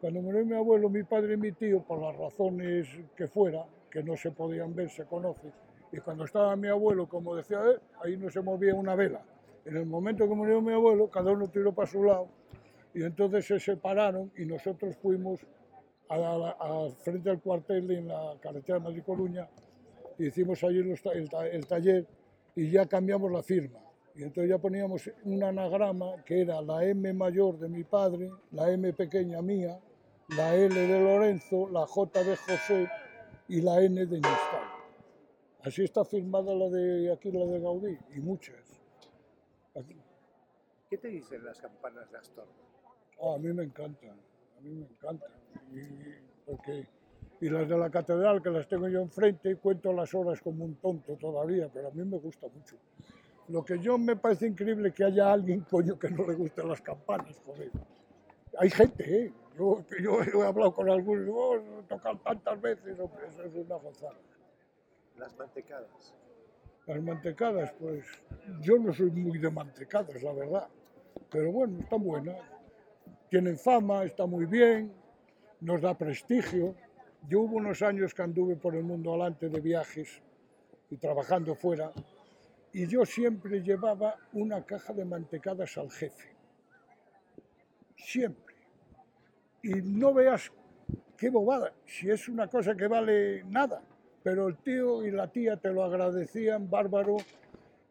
[0.00, 4.02] cuando murió mi abuelo, mi padre y mi tío, por las razones que fuera, que
[4.02, 5.52] no se podían ver, se conoce,
[5.92, 9.22] y cuando estaba mi abuelo, como decía, eh, ahí no se movía una vela.
[9.64, 12.28] En el momento que murió mi abuelo, cada uno tiró para su lado
[12.94, 15.40] y entonces se separaron y nosotros fuimos
[16.08, 19.48] a, frente al cuartel en la carretera Madrid-Coruña,
[20.18, 22.06] hicimos allí el, taller
[22.54, 23.80] y ya cambiamos la firma.
[24.16, 28.70] Y entonces ya poníamos un anagrama que era la M mayor de mi padre, la
[28.72, 29.78] M pequeña mía,
[30.28, 32.88] la L de Lorenzo, la J de José
[33.48, 34.76] y la N de Nistal.
[35.60, 38.80] Así está firmada la de aquí, la de Gaudí, y muchas.
[40.88, 42.50] ¿Qué te dicen las campanas de Astorga?
[43.20, 44.16] Ah, a mí me encantan,
[44.56, 45.30] a mí me encantan.
[45.72, 46.86] Y, porque,
[47.40, 50.76] y las de la catedral, que las tengo yo enfrente, cuento las horas como un
[50.76, 52.76] tonto todavía, pero a mí me gusta mucho.
[53.48, 56.80] Lo que yo me parece increíble que haya alguien, coño, que no le gusten las
[56.80, 57.70] campanas, joder.
[58.58, 59.32] Hay gente, ¿eh?
[59.56, 63.10] Yo, yo he hablado con algunos, oh, tocan tantas veces, eso
[63.44, 64.16] es una gozada.
[65.16, 66.14] Las mantecadas.
[66.86, 68.04] Las mantecadas, pues
[68.60, 70.68] yo no soy muy de mantecadas, la verdad.
[71.30, 72.36] Pero bueno, están buenas.
[73.30, 74.92] Tienen fama, está muy bien,
[75.60, 76.74] nos da prestigio.
[77.28, 80.22] Yo hubo unos años que anduve por el mundo adelante de viajes
[80.90, 81.92] y trabajando fuera,
[82.76, 86.28] y yo siempre llevaba una caja de mantecadas al jefe.
[87.96, 88.54] Siempre.
[89.62, 90.52] Y no veas
[91.16, 93.82] qué bobada, si es una cosa que vale nada,
[94.22, 97.16] pero el tío y la tía te lo agradecían, bárbaro,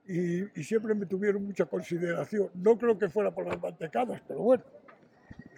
[0.05, 2.51] y, y siempre me tuvieron mucha consideración.
[2.53, 4.63] No creo que fuera por las mantecadas, pero bueno.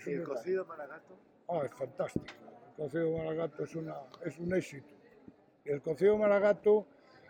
[0.05, 1.17] ¿Y el cocido maragato?
[1.49, 2.25] Ah, es fantástico.
[2.77, 4.87] El cocido maragato es, una, es un éxito.
[5.65, 6.87] El cocido maragato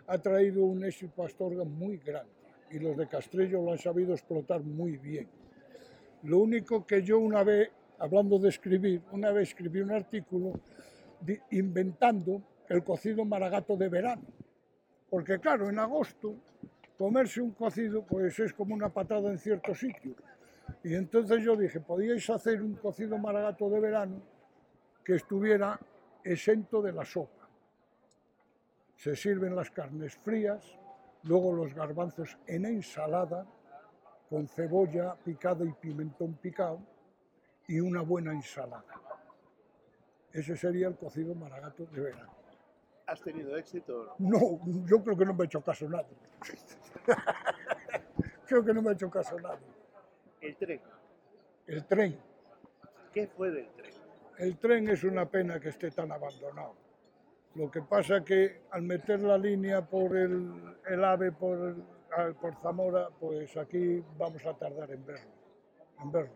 [0.08, 2.32] ha traído un éxito a Astorga muy grande
[2.70, 5.28] y los de Castrello lo han sabido explotar muy bien.
[6.22, 10.60] Lo único que yo una vez, hablando de escribir, una vez escribí un artículo
[11.50, 14.22] inventando el cocido maragato de verano.
[15.10, 16.34] Porque claro, en agosto
[16.96, 20.16] comerse un cocido pues es como una patada en ciertos sitios.
[20.82, 24.22] Y entonces yo dije, podíais hacer un cocido maragato de verano
[25.04, 25.78] que estuviera
[26.24, 27.37] exento de la sopa.
[28.98, 30.76] Se sirven las carnes frías,
[31.22, 33.46] luego los garbanzos en ensalada,
[34.28, 36.80] con cebolla picada y pimentón picado,
[37.68, 39.00] y una buena ensalada.
[40.32, 42.32] Ese sería el cocido maragato de verano.
[43.06, 44.00] ¿Has tenido éxito?
[44.00, 44.38] o no?
[44.40, 46.16] No, yo creo que no me ha hecho caso nadie.
[48.46, 49.66] creo que no me ha hecho caso nadie.
[50.40, 50.80] El tren.
[51.68, 52.18] El tren.
[53.12, 53.94] ¿Qué fue del tren?
[54.38, 56.87] El tren es una pena que esté tan abandonado.
[57.58, 61.84] Lo que pasa que al meter la línea por el, el AVE, por, el-
[62.16, 65.30] al- por Zamora, pues aquí vamos a tardar en verlo,
[66.02, 66.32] en verlo.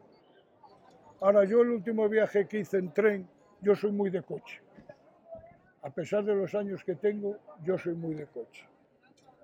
[1.21, 3.29] Ahora, yo el último viaje que hice en tren,
[3.61, 4.61] yo soy muy de coche.
[5.83, 8.67] A pesar de los años que tengo, yo soy muy de coche.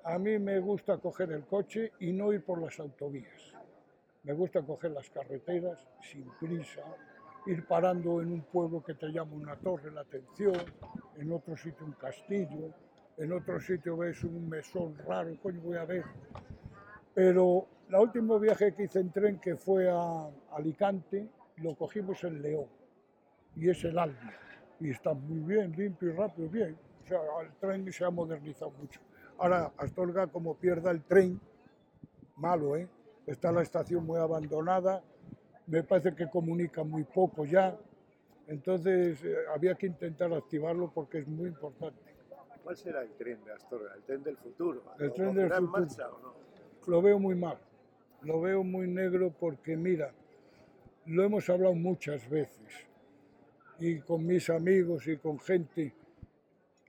[0.03, 3.55] A mí me gusta coger el coche y no ir por las autovías.
[4.25, 6.83] Me gusta coger las carreteras sin prisa,
[7.47, 10.57] ir parando en un pueblo que te llama una torre la atención,
[11.17, 12.73] en otro sitio un castillo,
[13.17, 16.05] en otro sitio ves un mesón raro, coño voy a ver.
[17.15, 22.41] Pero el último viaje que hice en tren, que fue a Alicante, lo cogimos en
[22.41, 22.67] León,
[23.57, 24.39] y es el Albia,
[24.79, 26.79] y está muy bien, limpio y rápido, bien.
[27.05, 29.01] O sea, el tren se ha modernizado mucho.
[29.39, 31.41] Ahora, Astorga, como pierda el tren,
[32.37, 32.89] malo, ¿eh?
[33.27, 35.03] Está la estación muy abandonada,
[35.69, 37.77] me parece que comunica muy poco ya,
[38.47, 42.01] entonces eh, había que intentar activarlo porque es muy importante.
[42.63, 43.95] ¿Cuál será el tren de Astorga?
[43.95, 44.83] ¿El tren del futuro?
[44.99, 45.71] El ¿O tren del futuro.
[45.71, 46.35] marcha o no?
[46.87, 47.59] Lo veo muy mal,
[48.23, 50.13] lo veo muy negro porque mira,
[51.07, 52.87] lo hemos hablado muchas veces
[53.79, 55.95] y con mis amigos y con gente.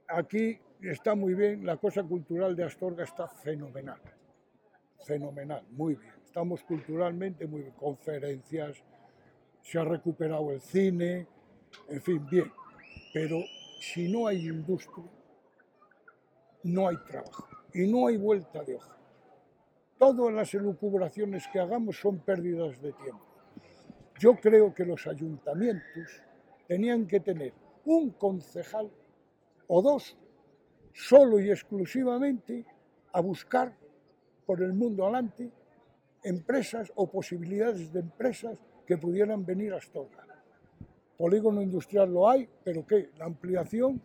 [0.08, 4.00] Aquí está muy bien, la cosa cultural de Astorga está fenomenal,
[5.06, 6.19] fenomenal, muy bien.
[6.30, 8.78] Estamos culturalmente muy bien, conferencias,
[9.64, 11.26] se ha recuperado el cine,
[11.88, 12.52] en fin, bien.
[13.12, 13.40] Pero
[13.80, 15.10] si no hay industria,
[16.66, 18.96] no hay trabajo y no hay vuelta de hoja.
[19.98, 23.26] Todas las elucubraciones que hagamos son pérdidas de tiempo.
[24.20, 26.22] Yo creo que los ayuntamientos
[26.68, 27.54] tenían que tener
[27.86, 28.92] un concejal
[29.66, 30.16] o dos
[30.94, 32.68] solo y exclusivamente
[33.14, 33.76] a buscar
[34.46, 35.52] por el mundo adelante
[36.24, 40.26] empresas o posibilidades de empresas que pudieran venir a Astorga.
[41.18, 43.10] Polígono industrial lo hay, pero ¿qué?
[43.18, 44.02] La ampliación,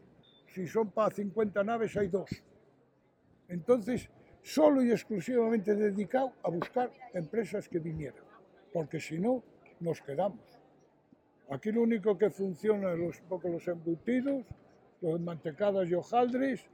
[0.46, 2.28] si son para 50 naves, hay dos.
[3.48, 4.10] Entonces,
[4.42, 8.24] solo y exclusivamente dedicado a buscar empresas que vinieran,
[8.72, 9.42] porque si no,
[9.80, 10.40] nos quedamos.
[11.50, 14.44] Aquí lo único que funciona es los, poco los embutidos,
[15.00, 16.66] los mantecadas y hojaldres,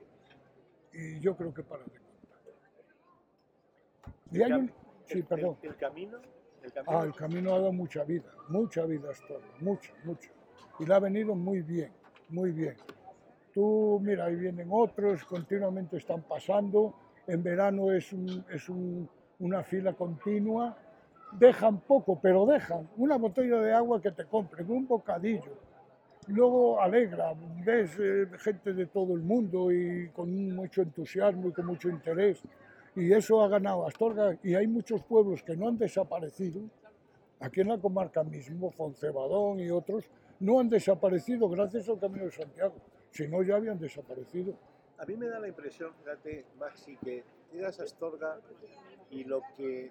[0.92, 2.40] y yo creo que para de contar.
[4.32, 4.72] Y hay un...
[5.10, 5.56] Sí, perdón.
[5.62, 6.18] El, el camino,
[6.62, 10.30] el camino Ah, el camino ha dado mucha vida, mucha vida Astorga, mucha, mucha.
[10.78, 11.92] Y le ha venido muy bien,
[12.28, 12.76] muy bien.
[13.52, 16.94] Tú, mira, ahí vienen otros, continuamente están pasando.
[17.26, 19.08] En verano es, un- es un-
[19.40, 20.76] una fila continua.
[21.32, 22.88] Dejan poco, pero dejan.
[22.96, 25.58] Una botella de agua que te compren, un bocadillo.
[26.28, 27.34] Luego alegra,
[27.64, 32.42] ves eh, gente de todo el mundo y con mucho entusiasmo y con mucho interés.
[32.96, 34.38] Y eso ha ganado Astorga.
[34.42, 36.60] Y hay muchos pueblos que no han desaparecido,
[37.38, 40.04] aquí en la comarca mismo, Foncebadón y otros,
[40.40, 42.74] no han desaparecido gracias al Camino de Santiago,
[43.10, 44.54] si no ya habían desaparecido.
[44.98, 48.38] A mí me da la impresión, fíjate, Maxi, que llegas a Astorga
[49.10, 49.90] y lo que,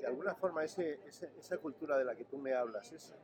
[0.00, 3.14] de alguna forma, esa cultura de la que tú me hablas, es,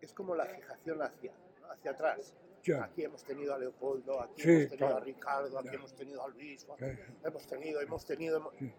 [0.00, 1.32] es como la fijación hacia,
[1.70, 2.34] hacia atrás.
[2.62, 2.84] Ya.
[2.84, 4.96] Aquí hemos tenido a Leopoldo, aquí Sí, hemos tenido claro.
[4.96, 5.74] a Ricardo, aquí Ya.
[5.74, 6.66] hemos tenido a Luis,
[7.24, 8.36] hemos tenido, hemos tenido.
[8.38, 8.72] hemos- Sí.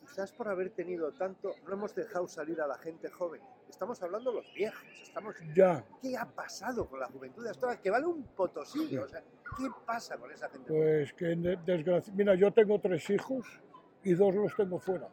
[0.00, 3.40] Quizás por haber tenido tanto, no hemos dejado salir a la gente joven.
[3.68, 4.84] Estamos hablando los viejos.
[5.02, 5.34] Estamos...
[5.54, 7.80] Ya, ¿Qué ha pasado con la juventud de?
[7.80, 8.96] Que vale un potosí.
[8.96, 9.20] O sea,
[9.58, 10.68] ¿qué pasa con esa gente?
[10.72, 11.26] pues que
[11.66, 12.12] desgracia.
[12.14, 13.46] Mira, yo tengo tres hijos
[14.04, 15.08] y dos los tengo fuera,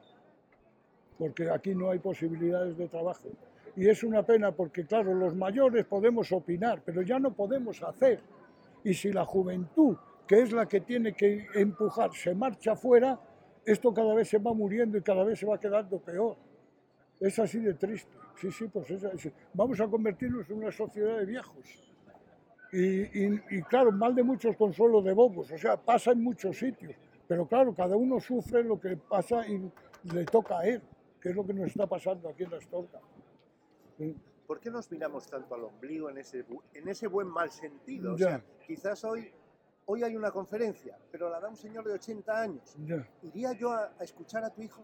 [1.17, 3.29] porque aquí no hay posibilidades de trabajo.
[3.75, 8.19] Y es una pena porque, claro, los mayores podemos opinar, pero ya no podemos hacer.
[8.83, 9.97] Y si la juventud,
[10.27, 13.19] que es la que tiene que empujar, se marcha fuera,
[13.65, 16.35] esto cada vez se va muriendo y cada vez se va quedando peor.
[17.19, 18.11] Es así de triste.
[18.39, 19.31] Sí, sí, pues es así.
[19.53, 21.63] Vamos a convertirnos en una sociedad de viejos.
[22.71, 25.51] Y, y- y, claro, mal de muchos consuelo de bobos.
[25.51, 26.93] O sea, pasa en muchos sitios.
[27.27, 29.71] Pero claro, cada uno sufre lo que pasa y
[30.13, 30.81] le toca a él,
[31.21, 32.99] que es lo que nos está pasando aquí en la Astorga.
[34.47, 38.13] ¿Por qué nos miramos tanto al ombligo en ese, en ese buen mal sentido?
[38.13, 39.31] O sea, quizás hoy,
[39.85, 42.75] hoy hay una conferencia, pero la da un señor de 80 años.
[43.23, 44.83] ¿Iría yo a, a escuchar a tu hijo?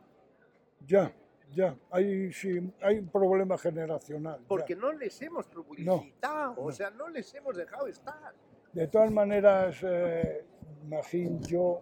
[0.87, 1.13] ya,
[1.51, 1.75] ya.
[1.91, 4.39] Hay, sí, hay un problema generacional.
[4.47, 6.71] Porque no les hemos publicitado, o no.
[6.71, 8.33] sea, no les hemos dejado estar.
[8.71, 10.45] De todas maneras, eh,
[10.87, 11.81] Magín, yo,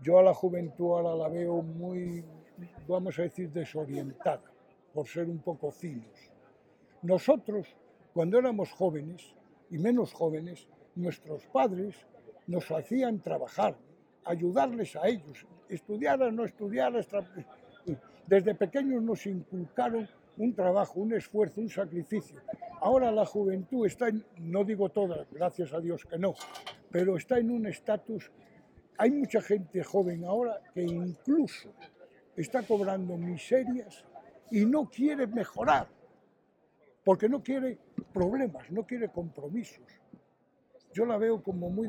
[0.00, 2.24] yo a la juventud ahora la veo muy,
[2.86, 4.40] vamos a decir, desorientada,
[4.94, 6.30] por ser un poco finos.
[7.06, 7.68] Nosotros,
[8.12, 9.32] cuando éramos jóvenes,
[9.70, 11.94] y menos jóvenes, nuestros padres
[12.48, 13.76] nos hacían trabajar,
[14.24, 17.46] ayudarles a ellos, estudiaran, no estudiaran, tra-
[18.26, 22.40] desde pequeños nos inculcaron un trabajo, un esfuerzo, un sacrificio.
[22.80, 26.34] Ahora la juventud está, en, no digo toda, gracias a Dios que no,
[26.90, 28.32] pero está en un estatus,
[28.98, 31.68] hay mucha gente joven ahora que incluso
[32.36, 34.04] está cobrando miserias
[34.50, 35.86] y no quiere mejorar,
[37.06, 37.78] porque no quiere
[38.12, 39.86] problemas, no quiere compromisos.
[40.92, 41.88] Yo la veo como muy,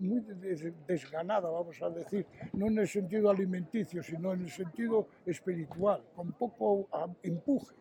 [0.00, 5.08] muy des- desganada, vamos a decir, no en el sentido alimenticio, sino en el sentido
[5.26, 6.88] espiritual, con poco
[7.22, 7.76] empuje,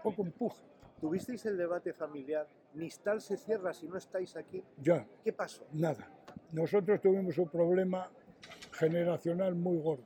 [0.00, 0.62] poco empuje.
[1.00, 2.46] ¿Tuvisteis el debate familiar?
[2.74, 4.62] Nistal se cierra si no estáis aquí.
[4.76, 5.66] Ya, ¿Qué pasó?
[5.72, 6.08] nada.
[6.52, 8.08] Nosotros tuvimos un problema
[8.70, 10.04] generacional muy gordo.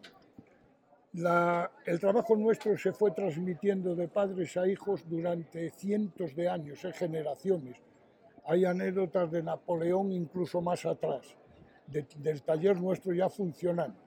[1.13, 6.93] El trabajo nuestro se fue transmitiendo de padres a hijos durante cientos de años, en
[6.93, 7.77] generaciones.
[8.45, 11.35] Hay anécdotas de Napoleón incluso más atrás,
[11.89, 13.99] de- del taller nuestro ya funcionando.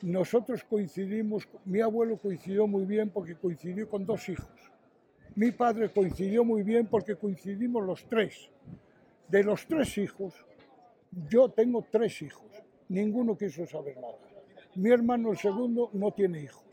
[0.00, 4.72] Nosotros coincidimos, mi abuelo coincidió muy bien porque coincidió con dos hijos.
[5.34, 8.50] Mi padre coincidió muy bien porque coincidimos los tres.
[9.28, 10.34] De los tres hijos,
[11.28, 12.50] yo tengo tres hijos,
[12.88, 14.31] ninguno quiso saber nada.
[14.74, 16.64] Mi hermano, el segundo, no tiene hijos,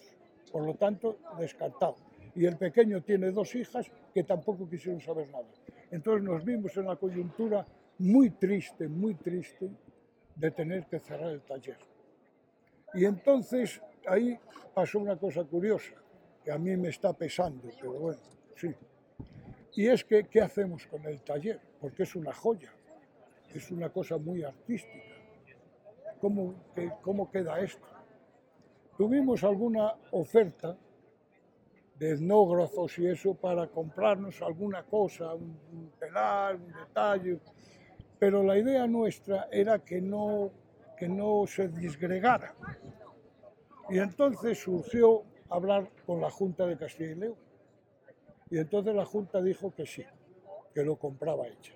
[0.52, 1.98] por lo tanto, descartado.
[2.36, 5.48] Y el pequeño tiene dos hijas que tampoco quisieron saber nada.
[5.92, 7.66] Entonces nos vimos en la coyuntura
[7.98, 9.70] muy triste, muy triste,
[10.36, 11.78] de tener que cerrar el taller.
[12.94, 14.40] Y entonces ahí
[14.74, 15.94] pasó una cosa curiosa,
[16.44, 18.22] que a mí me está pesando, pero bueno,
[18.56, 18.74] sí.
[19.76, 21.60] Y es que, ¿qué hacemos con el taller?
[21.82, 22.72] Porque es una joya,
[23.54, 25.09] es una cosa muy artística.
[26.20, 27.86] ¿Cómo, que- cómo queda esto?
[28.98, 30.76] Tuvimos alguna oferta
[31.96, 37.40] de etnógrafos y eso para comprarnos alguna cosa, un, un telar, un detalle,
[38.18, 40.52] pero la idea nuestra era que no,
[40.98, 42.54] que no se disgregara.
[43.90, 47.36] Y entonces surgió hablar con la Junta de Castilla y León.
[48.50, 50.04] Y entonces la Junta dijo que sí,
[50.74, 51.74] que lo compraba ella.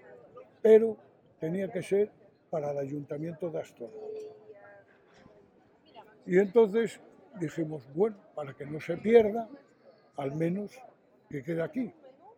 [0.62, 0.98] Pero
[1.39, 2.12] tenía que ser
[2.50, 3.96] para el Ayuntamiento de Astorga.
[6.26, 6.99] Y entonces
[7.39, 9.49] dijimos, bueno, para que no se pierda,
[10.17, 10.71] al menos
[11.30, 11.91] que quede aquí.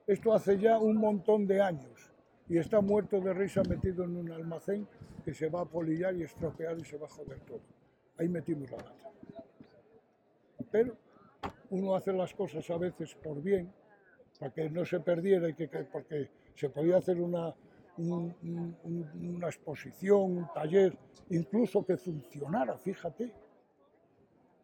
[0.07, 2.11] Esto hace ya un montón de años
[2.47, 4.87] y está muerto de risa metido en un almacén
[5.23, 7.61] que se va a polillar y estropear y se va a joder todo.
[8.17, 9.09] Ahí metimos la gata.
[10.71, 10.95] Pero
[11.71, 13.71] uno hace las cosas a veces por bien,
[14.39, 17.53] para que no se perdiera y que, que- porque se podía hacer una,
[17.97, 20.95] un- un- un- una exposición, un taller,
[21.29, 23.31] incluso que funcionara, fíjate.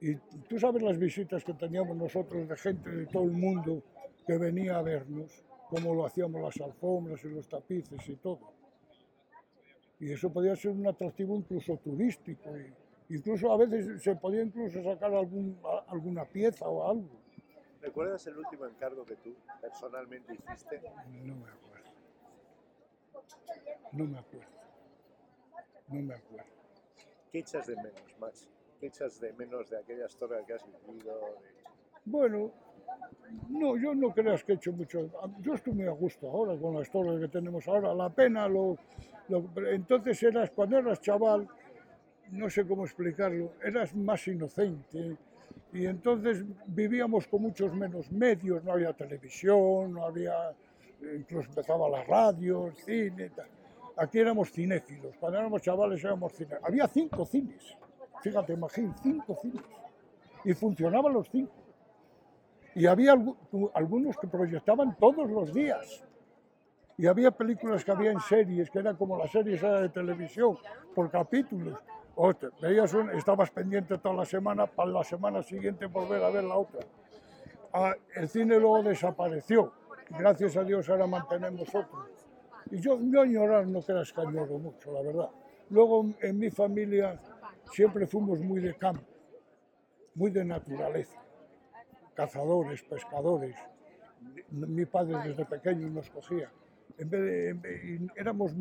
[0.01, 0.15] Y
[0.49, 3.83] tú sabes las visitas que teníamos nosotros de gente de todo el mundo
[4.25, 8.39] que venía a vernos, cómo lo hacíamos las alfombras y los tapices y todo.
[9.99, 12.49] Y eso podía ser un atractivo incluso turístico.
[12.57, 17.21] y incluso a veces se podía incluso sacar algún, alguna pieza o algo.
[17.79, 20.81] ¿Recuerdas el último encargo que tú personalmente hiciste?
[21.23, 21.91] No me acuerdo.
[23.91, 24.47] No me acuerdo.
[25.89, 26.49] No me acuerdo.
[27.31, 28.47] ¿Qué echas de menos, Max?
[28.81, 31.13] ¿Qué echas de menos de aquella historia que has vivido?
[31.19, 31.35] de-
[32.05, 32.51] Bueno,
[33.49, 35.09] No, yo no creas que he hecho mucho.
[35.41, 37.93] Yo estoy muy a gusto ahora con las torres que tenemos ahora.
[37.93, 38.77] La pena, lo,
[39.29, 41.47] lo- entonces eras, cuando eras chaval,
[42.31, 45.15] no sé cómo explicarlo, eras más inocente.
[45.71, 50.53] Y entonces vivíamos con muchos menos medios, no había televisión, no había,
[51.17, 53.47] incluso empezaba la radio, el cine, tal.
[53.97, 56.63] Aquí éramos cinéfilos, cuando éramos chavales éramos cinéfilos.
[56.65, 57.77] Había cinco cines,
[58.21, 59.63] fíjate, imagínate, cinco cines.
[60.43, 61.51] Y funcionaban los cinco.
[62.75, 66.03] Y había algu- algunos que proyectaban todos los días.
[66.97, 70.57] Y había películas que había en series, que eran como las series de televisión,
[70.95, 71.79] por capítulos.
[72.15, 76.43] Hostia, veías una, estabas pendiente toda la semana, para la semana siguiente volver a ver
[76.43, 76.81] la otra.
[77.73, 79.71] Ah, el cine luego desapareció.
[80.09, 82.05] Gracias a Dios ahora mantenemos otro.
[82.69, 85.29] Y yo, yo añorar no creas que añoro mucho, la verdad.
[85.69, 87.19] Luego en mi familia
[87.71, 89.03] siempre fuimos muy de campo,
[90.15, 91.19] muy de naturaleza.
[92.13, 93.55] Cazadores, pescadores.
[94.51, 96.51] Mi padre desde pequeño nos cogía.
[96.97, 98.53] En vez de, en vez- éramos,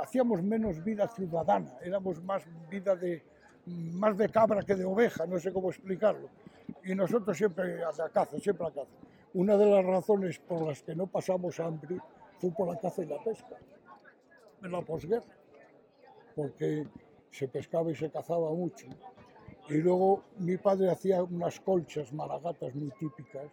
[0.00, 3.24] hacíamos menos vida ciudadana, éramos más vida de,
[3.66, 6.28] más de cabra que de oveja, no sé cómo explicarlo.
[6.84, 8.90] Y nosotros siempre a la caza, siempre a caza.
[9.34, 11.96] Una de las razones por las que no pasamos hambre
[12.38, 13.56] fue por la caza y la pesca,
[14.62, 15.24] en la posguerra,
[16.36, 16.86] porque
[17.30, 18.86] se pescaba y se cazaba mucho.
[19.68, 23.46] Y luego mi padre hacía unas colchas malagatas muy típicas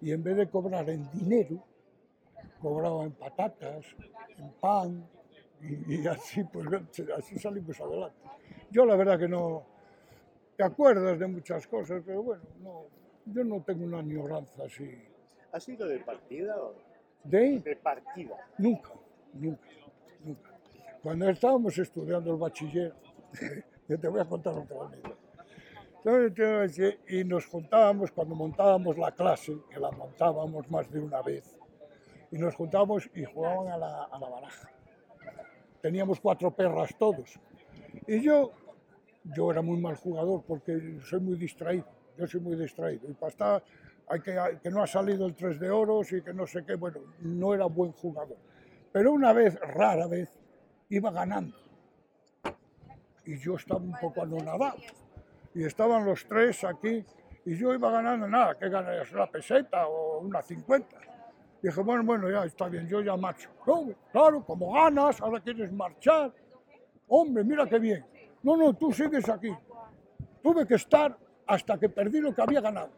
[0.00, 1.62] y en vez de cobrar en dinero,
[2.60, 3.84] cobraba en patatas,
[4.38, 5.06] en pan
[5.60, 6.66] y, y así pues
[7.16, 8.16] así salimos adelante.
[8.70, 9.64] Yo la verdad que no
[10.56, 12.84] te acuerdas de muchas cosas, pero bueno, no,
[13.26, 14.90] yo no tengo una añoranza así.
[15.52, 16.74] ¿Has sido de partida o
[17.24, 18.36] De de partida?
[18.58, 18.92] nunca,
[19.34, 19.68] nunca,
[20.24, 20.50] nunca.
[21.02, 22.94] Cuando estábamos estudiando el bachiller,
[23.88, 25.30] yo te voy a contar otra anécdota.
[26.04, 31.56] Entonces, Y nos juntábamos cuando montábamos la clase, que la montábamos más de una vez,
[32.30, 34.70] y nos juntábamos y jugaban a la, baraja.
[35.82, 37.38] Teníamos cuatro perras todos.
[38.06, 38.52] Y yo,
[39.24, 43.10] yo era muy mal jugador porque soy muy distraído, yo soy muy distraído.
[43.10, 43.64] Y para estar,
[44.08, 46.76] hay que, que no ha salido el 3 de oros y que no sé qué,
[46.76, 48.38] bueno, no era buen jugador.
[48.92, 50.30] Pero una vez, rara vez,
[50.88, 51.69] iba ganando.
[53.24, 54.76] Y yo estaba un poco anonadado.
[55.54, 57.04] Y estaban los tres aquí
[57.44, 60.96] y yo iba ganando nada, que ganas una peseta o una cincuenta.
[61.62, 63.50] Dije, bueno, bueno, ya está bien, yo ya marcho.
[63.66, 66.32] No, claro, como ganas, ahora quieres marchar.
[67.08, 68.04] Hombre, mira qué bien.
[68.42, 69.54] No, no, tú sigues aquí.
[70.42, 71.16] Tuve que estar
[71.46, 72.90] hasta que perdí lo que había ganado.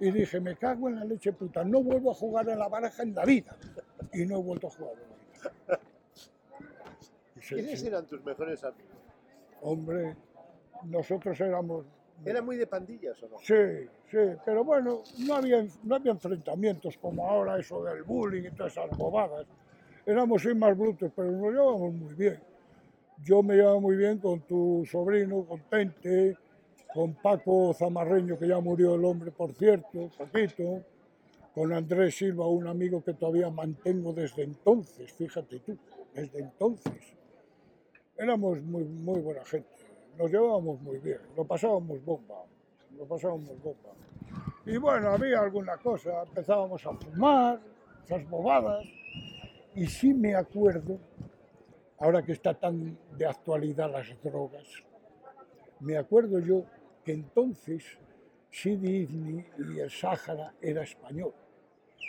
[0.00, 3.02] Y dije, me cago en la leche puta, no vuelvo a jugar en la baraja
[3.02, 3.56] en la vida.
[4.12, 5.80] Y no he vuelto a jugar en la vida.
[7.48, 8.97] ¿Quiénes eran tus mejores amigos?
[9.62, 10.16] Hombre,
[10.84, 11.86] nosotros éramos...
[12.24, 13.38] ¿Eran muy de pandillas o no?
[13.38, 13.54] Sí,
[14.10, 18.72] sí, pero bueno, no había, no había enfrentamientos como ahora, eso del bullying y todas
[18.72, 19.46] esas bobadas.
[20.04, 22.40] Éramos sí más brutos, pero nos llevábamos muy bien.
[23.24, 26.36] Yo me llevaba muy bien con tu sobrino, con Tente,
[26.92, 30.82] con Paco Zamarreño, que ya murió el hombre, por cierto, Paquito,
[31.54, 35.76] con Andrés Silva, un amigo que todavía mantengo desde entonces, fíjate tú,
[36.14, 37.17] desde entonces.
[38.18, 38.82] Éramos muy,
[39.20, 39.68] buena gente,
[40.16, 42.44] nos llevábamos muy bien, lo pasábamos bomba,
[42.96, 43.90] lo pasábamos bomba.
[44.66, 47.60] Y bueno, había alguna cosa, empezábamos a fumar,
[48.04, 48.84] esas bobadas,
[49.76, 50.98] y sí me acuerdo,
[52.00, 54.66] ahora que está tan de actualidad las drogas,
[55.78, 56.64] me acuerdo yo
[57.04, 57.84] que entonces
[58.50, 61.34] Sidi Ifni y el Sáhara era español,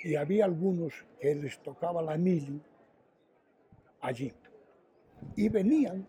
[0.04, 2.60] y había algunos que les tocaba la mili
[4.02, 4.34] allí
[5.36, 6.08] y venían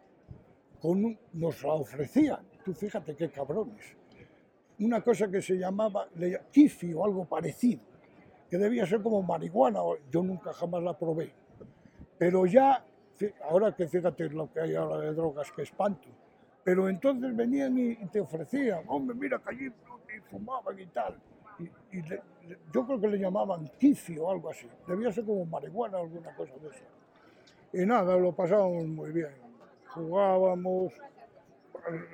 [0.80, 3.96] con nos la ofrecían, tú fíjate qué cabrones,
[4.78, 6.08] una cosa que se llamaba
[6.50, 7.82] kifi o algo parecido,
[8.48, 9.80] que debía ser como marihuana,
[10.10, 11.32] yo nunca jamás la probé,
[12.18, 12.84] pero ya,
[13.48, 16.08] ahora que fíjate lo que hay ahora de drogas, que espanto,
[16.64, 19.72] pero entonces venían y, te ofrecían, hombre, mira que allí
[20.30, 21.16] fumaban y tal,
[21.58, 22.02] y, y
[22.72, 26.34] yo creo que le llamaban kifi o algo así, debía ser como marihuana o alguna
[26.34, 26.99] cosa de eso.
[27.72, 29.30] Y nada, lo pasábamos muy bien.
[29.88, 30.92] Jugábamos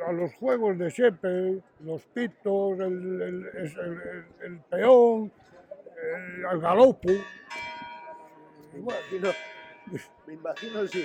[0.06, 3.48] a- los juegos de siempre, los pitos, el,
[4.42, 5.32] el- peón,
[6.52, 7.08] el, galopo.
[8.72, 9.32] Bueno, Imagino-
[10.26, 11.04] me imagino si,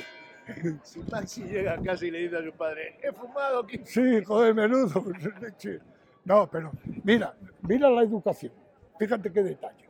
[0.84, 3.86] si Maxi llega a casa y le dice a su padre, he fumado 15
[4.20, 5.04] sí, joder, menudo.
[5.41, 5.80] leche.
[6.26, 6.72] No, pero
[7.04, 8.52] mira, mira la educación.
[8.99, 9.86] Fíjate qué detalle.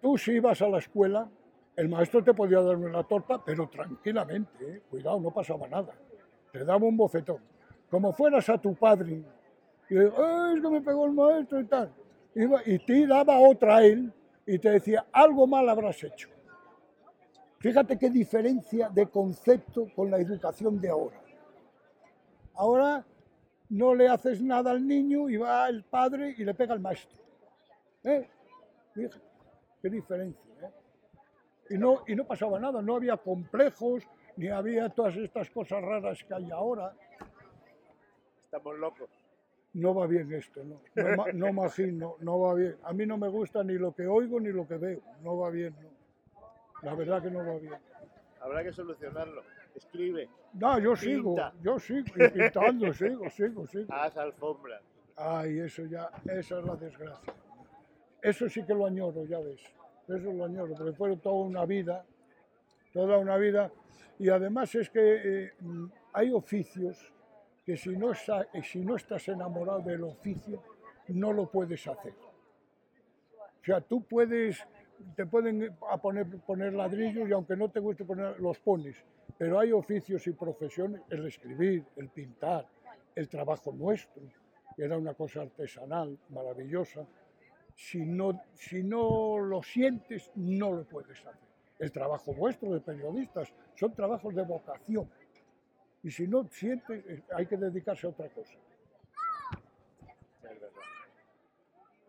[0.00, 1.28] Tú si ibas a la escuela,
[1.76, 4.82] el maestro te podía dar una torta, pero tranquilamente, ¿eh?
[4.90, 5.92] cuidado, no pasaba nada.
[6.50, 7.42] Te daba un bofetón.
[7.90, 9.22] Como fueras a tu padre
[9.90, 11.92] y le "Ay, es que me pegó el maestro y tal.
[12.34, 14.12] Iba, y te daba otra a él
[14.46, 16.28] y te decía, algo mal habrás hecho.
[17.58, 21.20] Fíjate qué diferencia de concepto con la educación de ahora.
[22.54, 23.04] Ahora
[23.68, 27.18] no le haces nada al niño y va el padre y le pega al maestro.
[28.04, 28.28] ¿Eh?
[28.94, 29.18] Fíjate,
[29.82, 30.42] qué diferencia.
[30.62, 30.70] ¿eh?
[31.68, 34.04] Y, no, y no pasaba nada, no había complejos,
[34.36, 36.92] ni había todas estas cosas raras que hay ahora.
[38.44, 39.08] Estamos locos.
[39.74, 42.76] No va bien esto, no, no, ma- no imagino, no va bien.
[42.84, 45.50] A mí no me gusta ni lo que oigo ni lo que veo, no va
[45.50, 45.90] bien, no.
[46.82, 47.74] La verdad que no va bien.
[48.40, 49.42] Habrá que solucionarlo.
[49.74, 53.92] Escribe, No, yo sigo, yo sigo, y pintando, sigo, sigo, sigo.
[53.92, 54.80] haz alfombras.
[55.16, 57.34] Ay, eso ya, esa es la desgracia.
[58.22, 59.60] Eso sí que lo añoro, ya ves.
[60.08, 62.04] Eso lo añoro, porque fue toda una vida,
[62.92, 63.70] toda una vida.
[64.18, 67.12] Y además es que eh, mm, hay oficios
[67.64, 70.62] que si no, sa- eh, si no estás enamorado del oficio,
[71.08, 72.14] no lo puedes hacer.
[73.60, 74.64] O sea, tú puedes,
[75.16, 78.96] te pueden a poner, poner ladrillos y aunque no te guste poner, los pones.
[79.36, 82.66] Pero hay oficios y profesiones, el escribir, el pintar,
[83.14, 84.22] el trabajo nuestro,
[84.76, 87.04] que era una cosa artesanal maravillosa.
[87.76, 91.46] Si no, si no lo sientes, no lo puedes hacer.
[91.78, 95.08] El trabajo vuestro de periodistas son trabajos de vocación.
[96.02, 98.54] Y si no sientes, eh, hay que dedicarse a otra cosa.
[100.42, 100.68] Es verdad.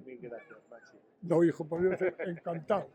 [0.05, 0.97] Mil gracias, Maxi.
[1.24, 2.89] No, hijo, por Dios, encantado.